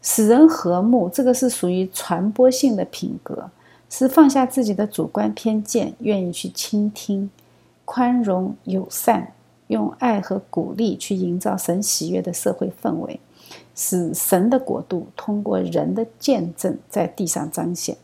[0.00, 3.50] 使人和睦，这个是属于传播性的品格，
[3.90, 7.28] 是放下自己的主观偏见，愿意去倾听、
[7.84, 9.34] 宽容、友善，
[9.66, 13.20] 用爱和鼓励去营造神喜悦的社会氛围。
[13.78, 17.96] 使神的国度通过人的见证在地上彰显。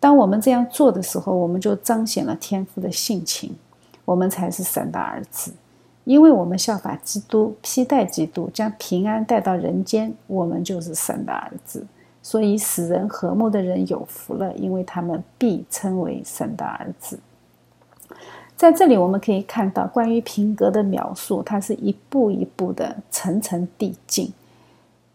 [0.00, 3.54] 当我们这样做的时候，我们就彰显了天父的性情，
[4.06, 5.52] 我们才是神的儿子。
[6.04, 11.86] 因为我们效法基督，披戴基督，将平安带到人间，我们就是神的儿子。
[12.22, 17.18] 所以，使人和睦的人有福了，因为他们必称为神的儿子。
[18.56, 24.32] 在这里，我们可以看到关于品格的描述，它是一步一步的层层递进。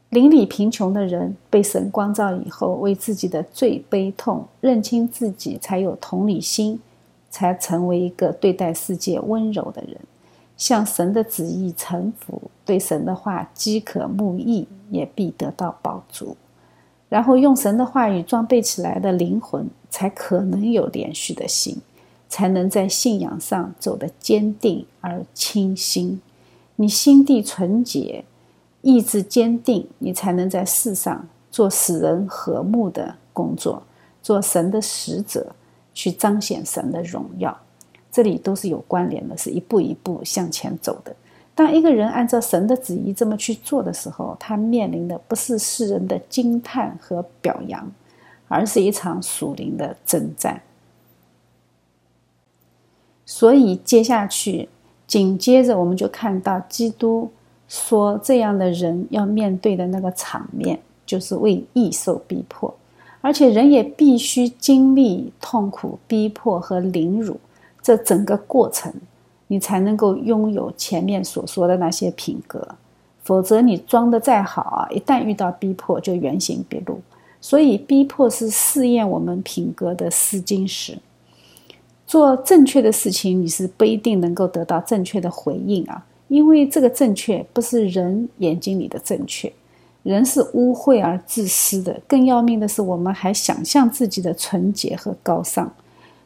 [0.09, 6.79] 邻里贫穷的人被神光照以后，为自己的罪悲痛，认清自己，才有同理心，
[7.29, 9.95] 才成为一个对待世界温柔的人，
[10.57, 16.35] 向神的旨意臣服，对神的话饥渴慕义，也必得到饱足。
[17.07, 21.77] 然后用神的话语装备起来的灵魂，才可能有连续的心，
[22.27, 26.19] 才能在信仰上走得坚定而清新。
[26.77, 28.25] 你心地纯洁。
[28.81, 33.83] 意志坚定，你才能在世上做使人和睦的工作，
[34.23, 35.53] 做神的使者，
[35.93, 37.57] 去彰显神的荣耀。
[38.11, 41.15] 这里都是有关联的，是一步一步向前走的。
[41.53, 47.91] 当一个人按照神的旨意这么去做的时候，他面临的不是世人的惊叹和表扬，
[48.47, 50.61] 而是一场属灵的征战。
[53.25, 54.69] 所以接下去，
[55.05, 57.29] 紧接着我们就看到基督。
[57.69, 62.73] 说这样的人要面对的那个场面，就是为义受逼迫，
[63.21, 67.39] 而且人也必须经历痛苦、逼迫和凌辱
[67.81, 68.91] 这整个过程，
[69.47, 72.67] 你才能够拥有前面所说的那些品格。
[73.23, 76.99] 否则，你装的再好啊，一旦遇到逼迫，就原形毕露。
[77.39, 80.97] 所以，逼迫是试验我们品格的试金石。
[82.07, 86.03] 做正确的事情，你是不一定能够得到正确的回应啊。
[86.29, 89.51] 因为这个正确不是人眼睛里的正确，
[90.03, 91.99] 人是污秽而自私的。
[92.07, 95.69] 更要命的是，我们还想象自己的纯洁和高尚。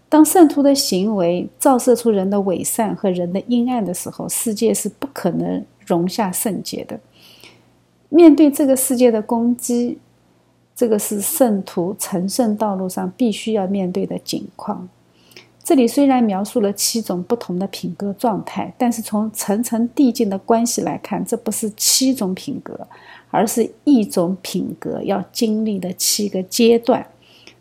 [0.09, 6.99] 当圣徒的行为照射出人的伪善和人的阴暗的时候，世界是不可能容下圣洁的。
[8.09, 9.97] 面对这个世界的攻击，
[10.75, 14.87] 这个是圣徒成圣道路上必须要面对的境况。
[15.64, 22.86] 这里虽然描述了七种不同的品格状态，但是从层层递进的关系来看，这不是七种品格，
[23.32, 27.07] 而是一种品格要经历的七个阶段。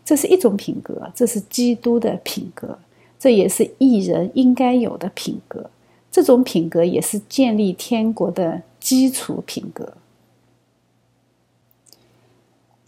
[0.05, 2.77] 这是一种品格，这是基督的品格，
[3.21, 5.71] 这也是艺人应该有的品格。
[6.11, 9.93] 这种品格也是建立天国的基础品格。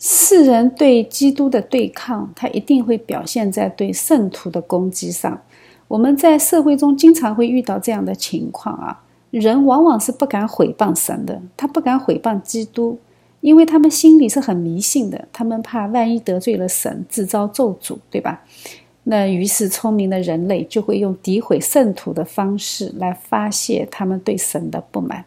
[0.06, 5.40] 世人对基督的对抗，他一定会表现在对圣徒的攻击上。
[5.88, 12.98] 我们在社会中经常会遇到这样的情况啊，人往往是不敢毁谤神的，他不敢毁谤基督。
[13.40, 18.42] 因为他们心里是很迷信的，他们怕万一得罪了神，自招咒诅，对吧？
[19.04, 25.24] 那于是聪明的人类就会用诋毁圣徒的方式来发泄他们对神的不满。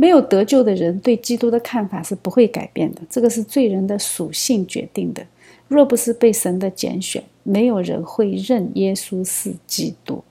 [0.00, 5.26] 没有得救的人对基督的看法是不会改变的，这个是罪人的属性决定的。
[5.66, 10.22] 若不是被神的拣选，没有人会认耶稣是基督。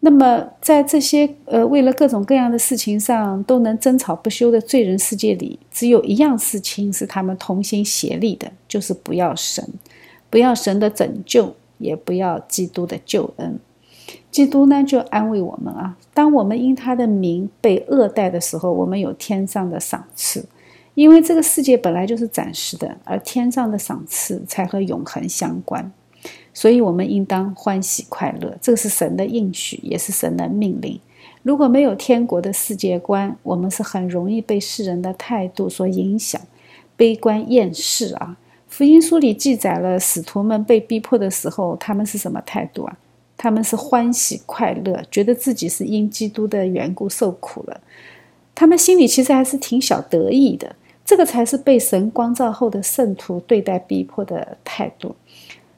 [0.00, 9.64] 那么，在这些呃为了各种各样的事情上都能争吵不休的罪人世界里，只有一样事情是他们同心协力的，就是不要神，
[10.28, 13.60] 不要神的拯救，也不要基督的救恩。
[14.34, 20.44] 基督呢，就安慰我们啊，当我们因他的名被恶待的时候，我们有天上的赏赐，
[20.94, 25.88] 因为这个世界本来就是暂时的，而天上的赏赐才和永恒相关。
[26.52, 30.98] 所以，我们应当欢喜快乐，这是神的应许，也是神的命令。
[31.44, 36.40] 如果没有天国的世界观，我们是很容易被世人的态度所影响，
[36.96, 38.36] 悲观厌世啊。
[38.66, 42.98] 福音书里记载了使徒们被逼迫的时候，他们是什么态度啊？
[43.44, 47.78] 他们是欢喜快乐，觉得自己是因基督的缘故受苦了。
[48.54, 50.74] 他们心里其实还是挺小得意的。
[51.04, 55.14] 这个才是被神光照后的圣徒对待逼迫的态度。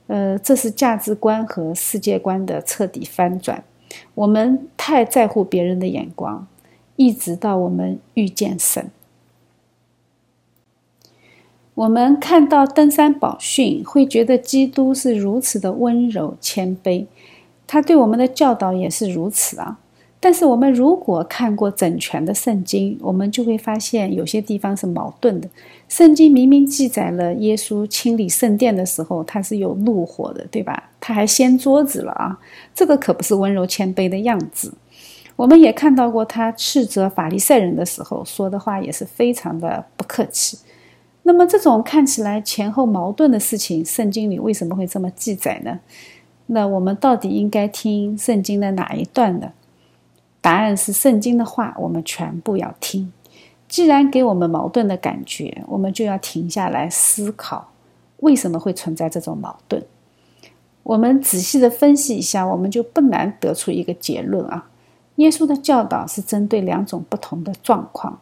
[0.06, 3.64] 呃，这是价值观和世界观的彻底翻转。
[4.14, 6.46] 我们太在乎别人的眼光，
[6.94, 8.88] 一直到我们遇见神。
[11.74, 17.06] 我们看到登山宝训，会觉得基督是如此的温柔谦卑，
[17.66, 19.78] 他对我们的教导也是如此啊。
[20.18, 25.48] 但是我们如果看过整全的圣经，我们就会发现有些地方是矛盾的。
[25.88, 30.90] 圣经明明记载了耶稣清理圣殿的时候，他是有怒火的，对吧？
[30.98, 32.36] 他还掀桌子了啊！
[32.74, 34.72] 这个可不是温柔谦卑的样子。
[35.36, 40.58] 我们也看到过他斥责法利赛人的时候说的话也是非常的不客气。
[41.24, 45.78] 那么这种看起来前后矛盾的事情，圣经里为什么会这么记载呢？
[46.46, 49.52] 那我们到底应该听圣经的哪一段呢？
[50.40, 53.12] 答案是圣经的话，我们全部要听。
[53.68, 57.72] 既然给我们矛盾的感觉，我们就要停下来思考，
[58.18, 59.82] 为什么会存在这种矛盾？
[60.84, 64.70] 我们仔细的分析一下，我们就不难得出一个结论啊。
[65.16, 68.20] 耶稣的教导是针对两种不同的状况，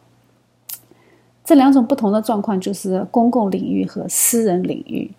[1.43, 5.11] 这两种不同的状况就是公共领域和私人领域。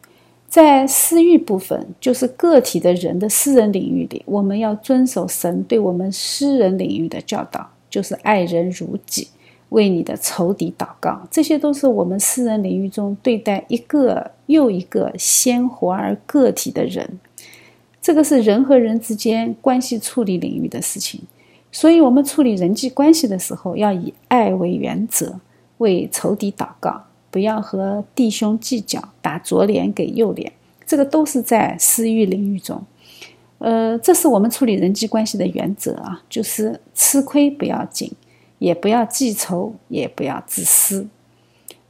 [0.49, 9.28] 在私域部分，就是个体的人的私人领域里，我们要遵守神对我们私人领域的教导，就是爱人如己，
[9.70, 11.20] 为你的仇敌祷告。
[11.30, 17.18] 这些都是我们私人领域中对待一个又一个鲜活而个体的人，
[18.01, 21.20] 这个是人和人之间关系处理领域的事情。
[21.72, 25.40] 所以，我们处理人际关系的时候，要以爱为原则，
[25.78, 27.06] 为仇敌祷告。
[27.37, 30.51] 不要和弟兄计较，打左脸给右脸，
[30.87, 32.82] 这个都是在私欲领域中。
[33.59, 38.11] 呃，这是我们处理人际关系的原则啊，就是吃亏不要紧，
[38.59, 41.07] 也不要记仇，也不要自私。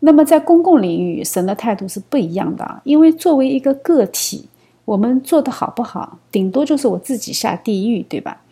[0.00, 4.48] 那么在公共领域，神的态度是不一样的啊，因为作为一个个体，
[4.84, 8.42] 我们做的好不好，顶多就是我自己下地狱，对吧？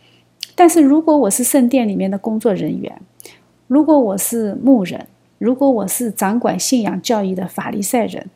[0.55, 3.01] 但是如果我是圣殿里面的工作人员，
[3.67, 5.05] 如果我是牧人，
[5.37, 8.29] 如果我是掌管信仰教义的法利赛人，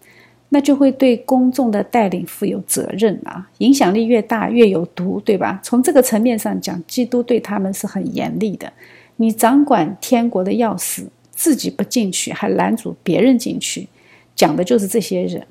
[0.50, 3.50] 那就会对公众的带领负有责任啊！
[3.60, 5.60] 影响力越大，越有毒，对吧？
[5.64, 8.74] 从这个层面上讲，基督对他们是很严厉的。
[9.18, 13.88] 你掌管天国的钥匙，自己不进去，还拦阻别人进去，
[14.36, 15.46] 讲的就是这些人。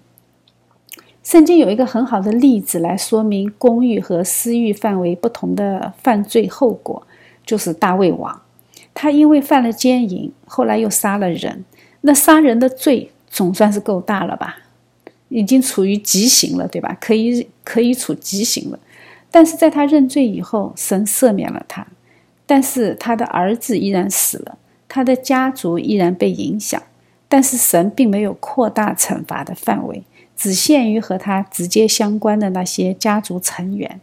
[1.22, 7.07] 圣经有一个很好的例子来说明公欲和私欲范围不同的犯罪后果，
[7.46, 8.42] 就是大卫王。
[9.01, 11.64] 他因为犯了奸淫，后来又杀了人，
[12.01, 14.59] 那杀人的罪总算是够大了吧？
[15.28, 16.99] 已经处于极刑了，对吧？
[17.01, 18.78] 可以可以处极刑了。
[19.30, 21.86] 但是在他认罪以后，神赦免了他，
[22.44, 26.82] 但是他的儿子依然死了，他的家族依然被影响。
[27.28, 30.03] 但是神并没有扩大惩罚的范围，
[30.36, 34.01] 只限于和他直接相关的那些家族成员。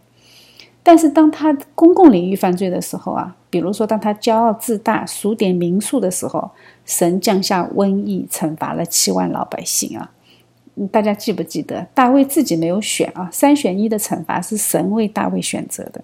[0.81, 6.51] 但是当他公共领域犯罪的时候啊，比如说当他骄傲自大、数点民数的时候，
[6.83, 10.11] 神降下瘟疫，惩罚了七万老百姓啊。
[10.91, 13.29] 大家记不记得大卫自己没有选啊？
[13.31, 16.03] 三选一的惩罚是神为大卫选择的。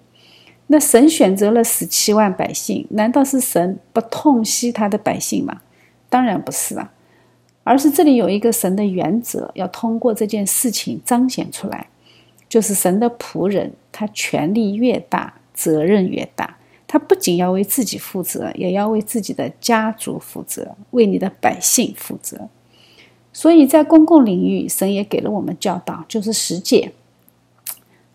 [0.68, 5.60] 那神选择了死七万百姓，难道是神不痛惜他的百姓吗？
[6.08, 6.89] 当然不是啊，
[7.66, 11.88] 而是这里有一个神的原则，要通过这件事情彰显出来。
[12.47, 16.56] 就是神的仆人，他权力越大，责任越大。
[16.92, 22.50] 他不仅要为自己负责，也要为自己的家族负责，为你的百姓负责。
[23.32, 26.92] 所以在公共领域，神也给了我们教导，就是十诫：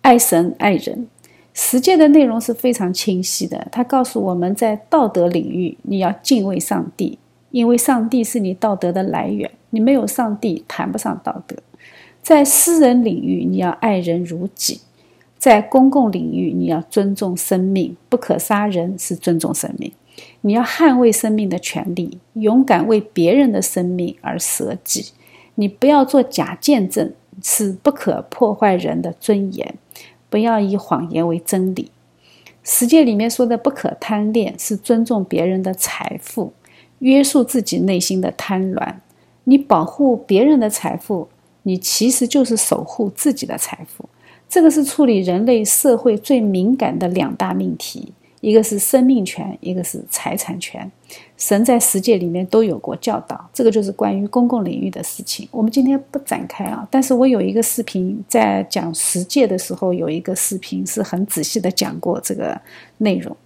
[0.02, 1.08] 爱神、爱人。
[1.54, 3.66] 十诫的内容是非常清晰的。
[3.72, 7.18] 他告诉我们在道德领域，你要敬畏上帝，
[7.52, 9.50] 因为上帝是你道德的来源。
[9.70, 11.56] 你没有上帝，谈不上道德。
[12.20, 14.82] 在私人领域，你要爱人如己；
[15.46, 19.92] 在公共领域，你要尊重生命，不可杀人是尊重生命。
[20.40, 25.12] 你要捍卫生命的权利，勇敢为别人的生命而舍己。
[25.54, 27.12] 你不要做假见证，
[27.44, 29.76] 是不可破坏人的尊严。
[30.28, 31.92] 不要以谎言为真理。
[32.64, 36.52] 十诫里面说的不可贪恋，是尊重别人的财富，
[36.98, 38.96] 约束自己内心的贪婪。
[39.44, 41.28] 你保护别人的财富。
[41.62, 44.08] 你其实就是守护自己的财富，
[44.48, 50.90] 这个是处理人类社会最敏感的两大命题，一个是生命权，一个是财产权。
[51.36, 55.46] 神在十诫里面都有过教导，这个就是关于公共领域的事情。
[55.50, 62.58] 我们今天不展开啊，但是我有一个视频在讲十诫的时候，有一个视频是很仔细的讲过这个
[62.98, 63.36] 内容。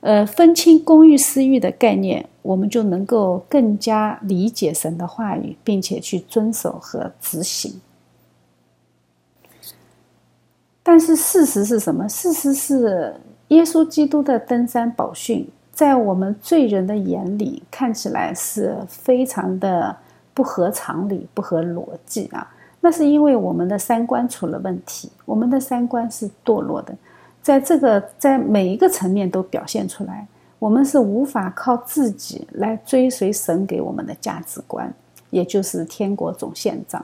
[0.00, 7.80] 呃，分清公欲私欲的概念，我们就能够更加理解神的话语，并且去遵守和执行。
[10.86, 12.06] 但是事实是什么？
[12.06, 13.16] 事实是，
[13.48, 19.96] 耶稣基督的登山宝训，在我们罪人的眼里看起来是非常的
[20.34, 22.46] 不合常理、不合逻辑啊！
[22.80, 26.94] 那是因为我们的三观出了问题，我们的三观是堕落的。
[27.40, 30.26] 在这个在每一个层面都表现出来，
[30.58, 34.92] 我们是无法靠自己来追随神给我们的价值观，
[35.30, 37.02] 也就是天国总宪章。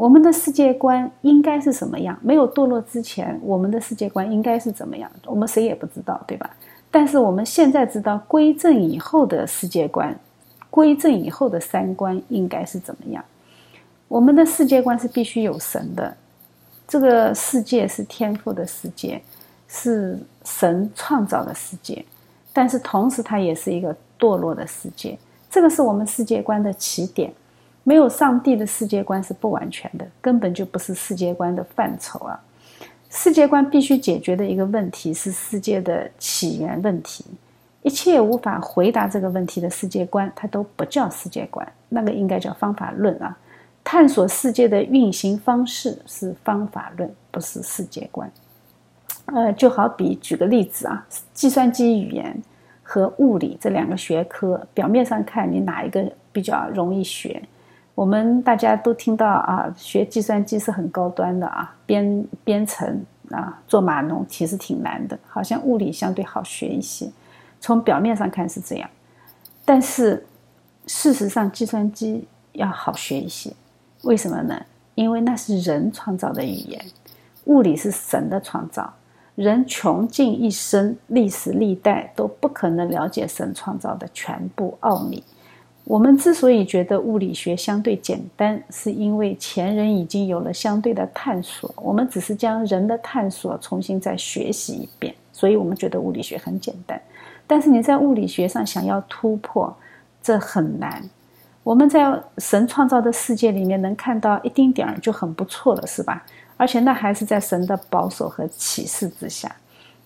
[0.00, 2.18] 我们的世界观应该是什么样？
[2.22, 5.10] 没有堕落之前，我们的世界观应该是怎么样？
[5.26, 6.48] 我们谁也不知道，对吧？
[6.90, 10.18] 但是我们现在知道归正以后的世界观，
[10.70, 13.22] 归正以后的三观应该是怎么样？
[14.08, 16.16] 我们的世界观是必须有神的，
[16.88, 19.20] 这个世界是天赋的世界。
[19.72, 22.04] 是神创造的世界，
[22.52, 25.16] 但是同时它也是一个堕落的世界。
[25.48, 27.32] 这个是我们世界观的起点。
[27.90, 32.40] 没有上帝的世界观是不完全的，根本就不是世界观的范畴啊！
[33.08, 37.24] 世界观必须解决的一个问题是世界的起源问题。
[37.82, 43.36] 一切无法回答这个问题的世界观，它都不叫世界观，那个应该叫方法论啊！
[43.82, 48.30] 探索世界的运行方式是方法论，不是世界观。
[49.24, 52.40] 呃，就好比举个例子啊，计算机语言
[52.84, 57.42] 和物理这两个学科，表面上看你哪一个比较容易学？
[58.00, 67.06] 我们大家都听到啊，学计算机是很高端的啊，编编程啊，做码农其实挺难的，好像物理相对好学一些。
[67.60, 68.88] 从表面上看是这样，
[69.66, 70.26] 但是
[70.86, 73.52] 事实上计算机要好学一些。
[74.04, 74.58] 为什么呢？
[74.94, 76.82] 因为那是人创造的语言，
[77.44, 78.90] 物理是神的创造。
[79.34, 85.22] 人穷尽一生，历史历代都不可能了解神创造的全部奥秘。
[85.90, 97.02] 我们之所以觉得物理学相对简单，是因为前人已经有了相对的探索，我们只是将人的探索重新再学习一遍，所以我们觉得物理学很简单。
[97.44, 99.76] 但是你在物理学上想要突破，
[100.22, 101.02] 这很难。
[101.64, 106.24] 我们在神创造的世界里面能看到一丁点儿就很不错了，是吧？
[106.56, 109.50] 而且那还是在神的保守和启示之下，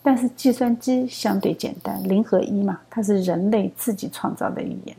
[0.03, 4.97] 但是计算机相对简单，零和一嘛，它是人类自己创造的语言。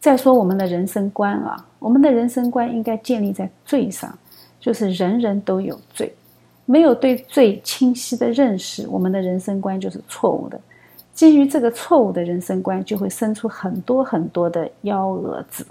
[0.00, 4.18] 再说我们的人生观啊，我们的人生观应该建立在罪上，
[4.58, 6.10] 就是人人都有罪，
[6.64, 10.58] 没有对罪清晰的认识，我们的人生观就是错误的。
[11.12, 15.66] 基于这个错误的人生观，就会生出很多很多的幺蛾子。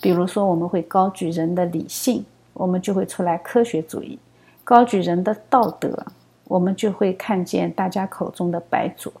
[0.00, 2.24] 比如说，我们会高举人的理性，
[2.54, 4.18] 我们就会出来科学主义；
[4.64, 6.02] 高举人的道德，
[6.44, 9.12] 我们就会看见大家口中的白左。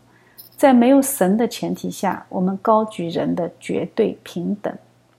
[0.56, 4.74] 在没有神的前提下，我们高举人的绝对平等，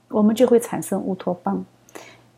[0.08, 1.64] 我们就会产生乌托邦。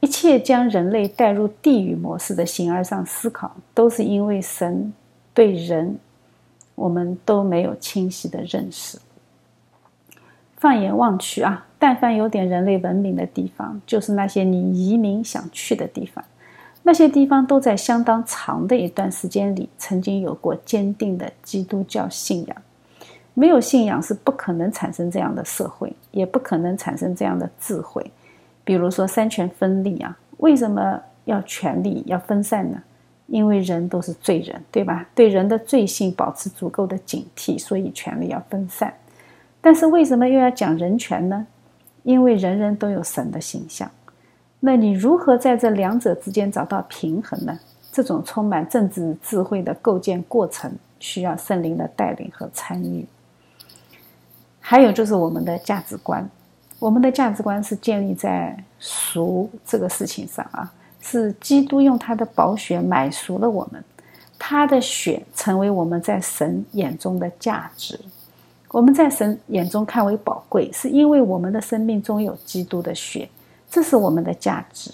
[0.01, 4.92] 一切将人类带入地狱模式的形而上思考，都是因为神
[5.32, 5.98] 对人，
[6.74, 8.98] 我们都没有清晰的认识。
[10.57, 16.22] 放眼望去啊，但凡有点人类文明的地方，就是那些你移民想去的地方。
[16.82, 22.57] 那些地方都在相当长的一段时间里，曾经有过坚定的基督教信仰。
[23.41, 28.05] 没有信仰是不可能产生这样的社会，也不可能产生这样的智慧。
[28.64, 32.82] 比如说三权分立啊，为什么要权力要分散呢？
[33.28, 35.09] 因为人都是罪人，对吧？
[35.14, 38.93] 对人的罪性保持足够的警惕，所以权力要分散。
[39.62, 41.47] 但是为什么又要讲人权呢？
[42.03, 43.91] 因为人人都有神的形象。
[44.61, 47.59] 那你如何在这两者之间找到平衡呢？
[47.91, 53.07] 这种充满政治智慧的构建过程，需要圣灵的带领和参与。
[54.70, 56.30] 还有就是我们的价值观，
[56.78, 63.82] 我们的价值观是建立在赎这个事情上啊，是基督用他的宝血买赎了我们，
[64.38, 67.98] 他的血成为我们在神眼中的价值。
[68.68, 73.28] 我们在神眼中看为宝贵，是因为我们的生命中有基督的血，
[73.68, 74.92] 这是我们的价值。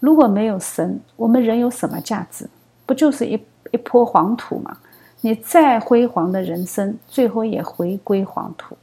[0.00, 2.48] 如果没有神，我们人有什么价值？
[2.86, 3.34] 不就是一
[3.72, 4.74] 一坡黄土吗？
[5.20, 8.74] 你再辉煌的人生，最后也回归黄土。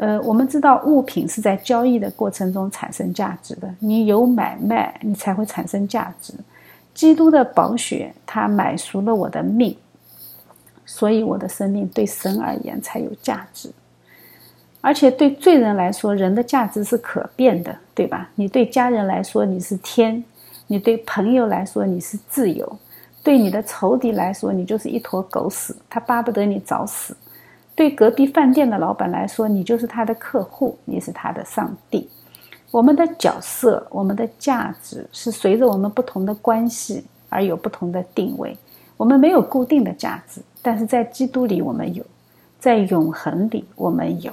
[0.00, 6.32] 呃，我们知道物品是在交易的过程中产生价值的，你有买卖，你才会产生价值。
[6.94, 9.76] 基督的宝血，他买赎了我的命。
[10.86, 13.70] 所以我的生命对神而言才有价值，
[14.80, 18.28] 而且对罪人来说，人的价值是可变的，对吧？
[18.34, 20.24] 你对家人来说你是天，
[20.66, 22.78] 你对朋友来说你是自由，
[23.22, 27.14] 对你的仇敌来说你就是一坨狗屎，他巴不得你早死；
[27.80, 32.06] 对隔壁饭店的老板来说，你就是他的客户，你是他的上帝。
[32.70, 38.54] 我们的角色，我们的价值是随着我们不同的关系而有不同的定位，
[38.98, 40.42] 我们没有固定的价值。
[40.60, 42.04] 但是在基督里，我们有；
[42.58, 44.30] 在永恒里，我们有。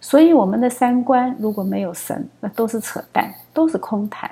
[0.00, 4.30] 所以，我们的三观如果没有神，那都是扯淡，都是空谈。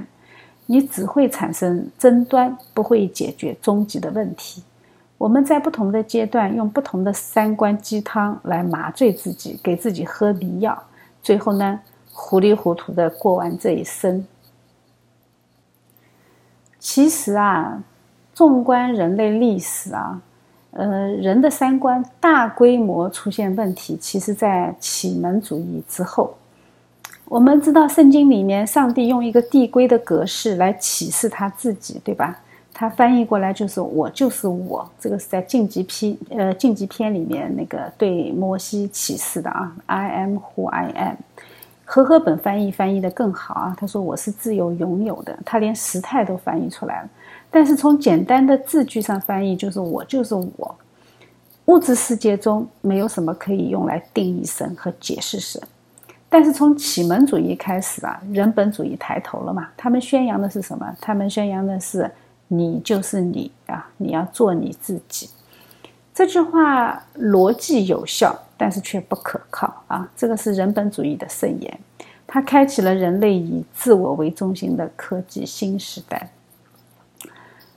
[0.64, 4.62] 你只会产生争端，不会解决终极的问题。
[5.18, 10.80] 我们在不同的阶段，用不同的三观鸡汤来麻醉自己，给自己喝迷药，
[11.22, 11.80] 最后呢，
[12.12, 14.24] 糊里糊涂的过完这一生。
[16.78, 17.82] 其实啊，
[18.32, 20.22] 纵观人类历史啊。
[20.70, 26.36] 呃，人的三观大规模出现问题，其实在启蒙主义之后。
[27.24, 32.38] 我们知道，圣经里面上帝用一个递归的格式来启示他自己，对吧？
[32.80, 41.16] 他翻译过来就是“我就是我”，这个是在晋级篇呃晋级篇里面那个对摩西启示的啊，“I am who I am”。
[41.84, 47.08] 和合本翻译翻译的更好啊，他说：“我是自由拥有的。”他连时态都翻译出来了。
[47.50, 50.72] 但是从简单的字句上翻译，就是我就是我。
[51.64, 55.60] 物质世界中没有什么可以用来定义神和解释神。
[56.28, 59.68] 但是从启蒙主义开始啊，人本主义抬头了嘛？
[59.76, 60.96] 他们宣扬的是什么？
[61.00, 62.08] 他们宣扬的是
[62.48, 65.28] 你就是你啊，你要做你自己。
[66.14, 70.10] 这句话逻辑有效，但是却不可靠啊！
[70.16, 71.80] 这个是人本主义的圣言，
[72.26, 76.28] 它开启了人类以自我为中心的科技新时代。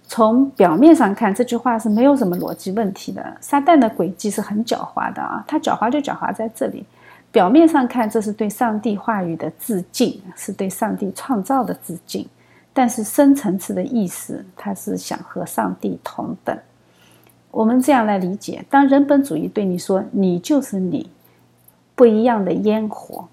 [0.08, 3.38] 从表面上看，这句话是没有什么逻辑问题的。
[3.40, 6.84] 撒旦的诡计是很狡猾的啊，他狡猾就狡猾在这里。
[7.32, 12.28] 表面上看，这是对上帝话语的致敬，是对上帝创造的致敬。
[12.74, 16.58] 但是深层次的意思，他是想和上帝同等。
[17.52, 21.10] 我们这样来理解：当人本主义对你说“你就是你，
[21.96, 23.28] 不一样的烟火”，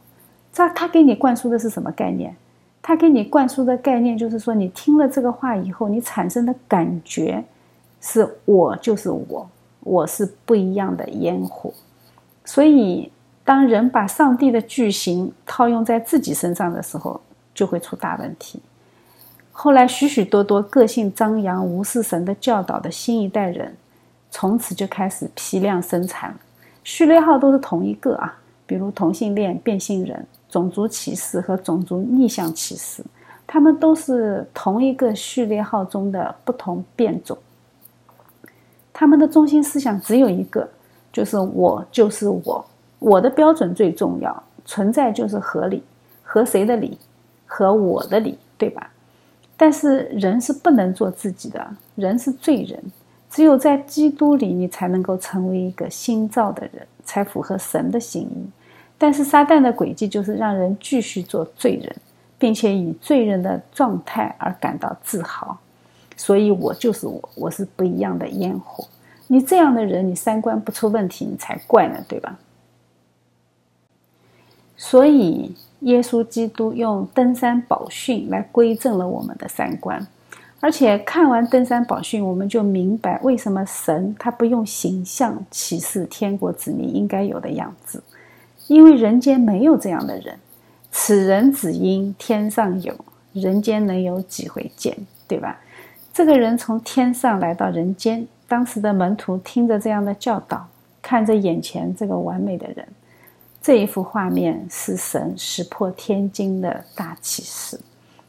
[0.52, 2.34] 这他给你灌输的是什么概念？
[2.82, 7.44] 他给你灌输的概念就是说，你听了这个话以后，你产生的感觉
[8.00, 9.48] 是我就是我，
[9.80, 11.72] 我是不一样的烟火。
[12.44, 13.12] 所以，
[13.44, 17.20] 当人把上帝的句型套用在自己身上的时候，
[17.54, 18.60] 就会出大问题。
[19.60, 23.74] 后来，许许多多个性张扬、无视神的教导的新一代人，
[24.30, 26.32] 从此就开始批量生产
[26.84, 30.24] 序列号都是同一个啊，比如同性恋、变性人。
[30.48, 33.02] 种族歧视和种族逆向歧视，
[33.48, 37.36] 他们都是同一个序列号中的不同变种。
[38.92, 40.66] 他们的中心思想只有一个，
[41.12, 42.64] 就是我就是我，
[43.00, 45.82] 我的标准最重要，存在就是合理，
[46.22, 46.96] 合谁的理？
[47.44, 48.88] 合我的理，对吧？
[49.58, 52.80] 但是人是不能做自己的，人是罪人，
[53.28, 58.46] 只有在基督里，你才能够成为一个新造的人，才符合神的心意。
[58.96, 61.96] 但是撒旦的轨迹就是让人继续做罪人，
[62.38, 65.58] 并且以罪人的状态而感到自豪。
[66.16, 68.86] 所以我就是我，我是不一样的烟火。
[69.26, 72.38] 你这样的人，你三观不出问题，你才怪呢，对吧？
[74.76, 80.04] 所以耶稣基督用登山宝训来归正了我们的三观，
[80.60, 88.02] 而且看完登山宝训，我们就明白为什么神他不用形象启示天国子民应该有的样子。
[88.66, 90.38] 因为人间没有这样的人，
[90.90, 92.94] 此人只因天上有
[93.32, 94.94] 人间能有几回见，
[95.26, 95.58] 对吧？
[96.12, 100.66] 这个人从天上来到人间，当时的门徒听着这样的教导，
[101.00, 102.86] 看着眼前这个完美的人，
[103.60, 107.78] 这一幅画面是神石破天惊的大启示。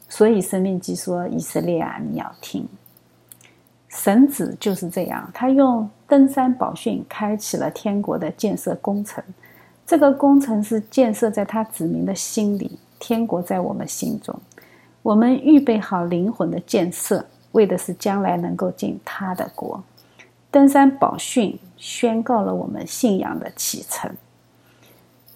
[0.08, 2.68] 所以《生命记》说：“以色列啊，你要听，
[3.88, 9.22] 神子就是这样，他用登山宝训开启了天国的建设工程。”
[9.86, 14.36] 这个工程是建设在他子民的心里，天国在我们心中，
[15.02, 19.82] 我们预备好灵魂的建设，为的是将来能够进他的国。
[20.50, 24.08] 登山宝训宣告了我们信仰的启程，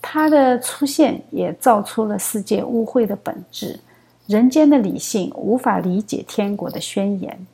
[0.07, 3.81] 他的出现也造出了世界污秽的本质，
[4.27, 7.47] 人间的理性无法理解天国的宣言，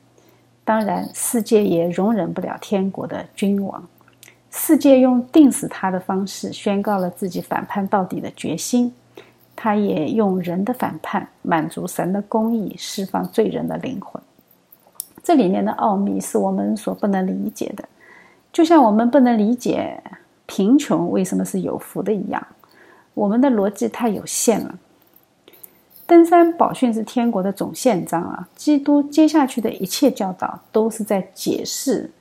[0.65, 3.81] 当然，世界也容忍不了天国的君王。
[4.51, 8.93] 世界用定死他的方式宣告了自己反叛到底的决心，
[9.55, 14.21] 他也用人的反叛满足神的公义，释放罪人的灵魂。
[15.23, 17.85] 这里面的奥秘是我们所不能理解的，
[18.51, 20.03] 就像我们不能理解
[20.51, 22.45] 贫穷为什么是有福的一样，
[23.13, 24.77] 我们的逻辑太有限了。
[26.05, 32.11] 登山宝训是天国的总宪章啊，基督接下去的一切教导都是在解释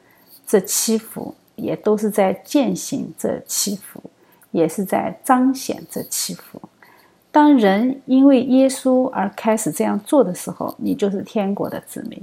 [0.47, 1.35] 这七福。
[1.57, 4.03] 也都是在践行这七福，
[4.51, 6.59] 也是在彰显这七福。
[7.31, 12.19] 当人因为耶稣而开始这样做的时候，你就是天国的子民，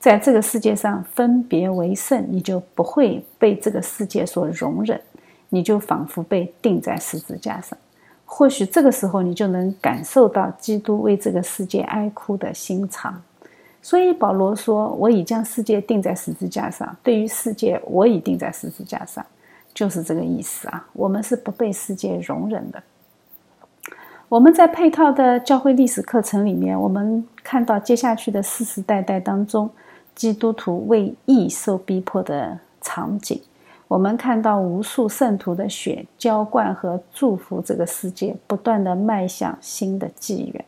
[0.00, 5.00] 在这个世界上分别为圣，你就不会被这个世界所容忍，
[5.48, 7.78] 你就仿佛被钉在十字架上。
[8.24, 13.22] 或许这个时候，你就能感受到基督为这个世界哀哭的心肠。
[13.80, 16.96] 所以保罗说：“我已将世界钉在十字架上。
[17.04, 19.24] 对于世界，我已钉在十字架上，
[19.72, 20.84] 就是这个意思啊。
[20.92, 22.82] 我们是不被世界容忍的。
[24.28, 29.70] 我们在配套的教会历史课程里面，我们看到接下去的世世代代当中，
[30.16, 33.40] 基督徒为义受逼迫的场景。
[33.88, 40.64] 我们看到无数圣徒的血浇灌和祝福这个世界，不断的迈向新的纪元。”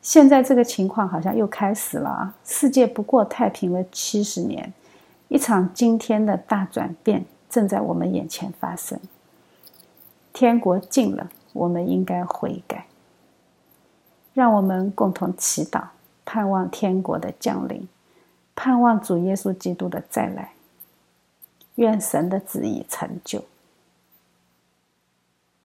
[0.00, 2.34] 现在这个情况好像又开始了啊！
[2.44, 4.72] 世界不过太平了七十年，
[5.28, 9.00] 一场惊天的大转变正在我们眼前发生。
[10.34, 12.86] 天国近了，我们应该悔改。
[14.34, 15.82] 让我们共同祈祷，
[16.24, 17.88] 盼望天国的降临，
[18.54, 20.53] 盼望主耶稣基督的再来。
[21.76, 23.44] 愿神的旨意成就。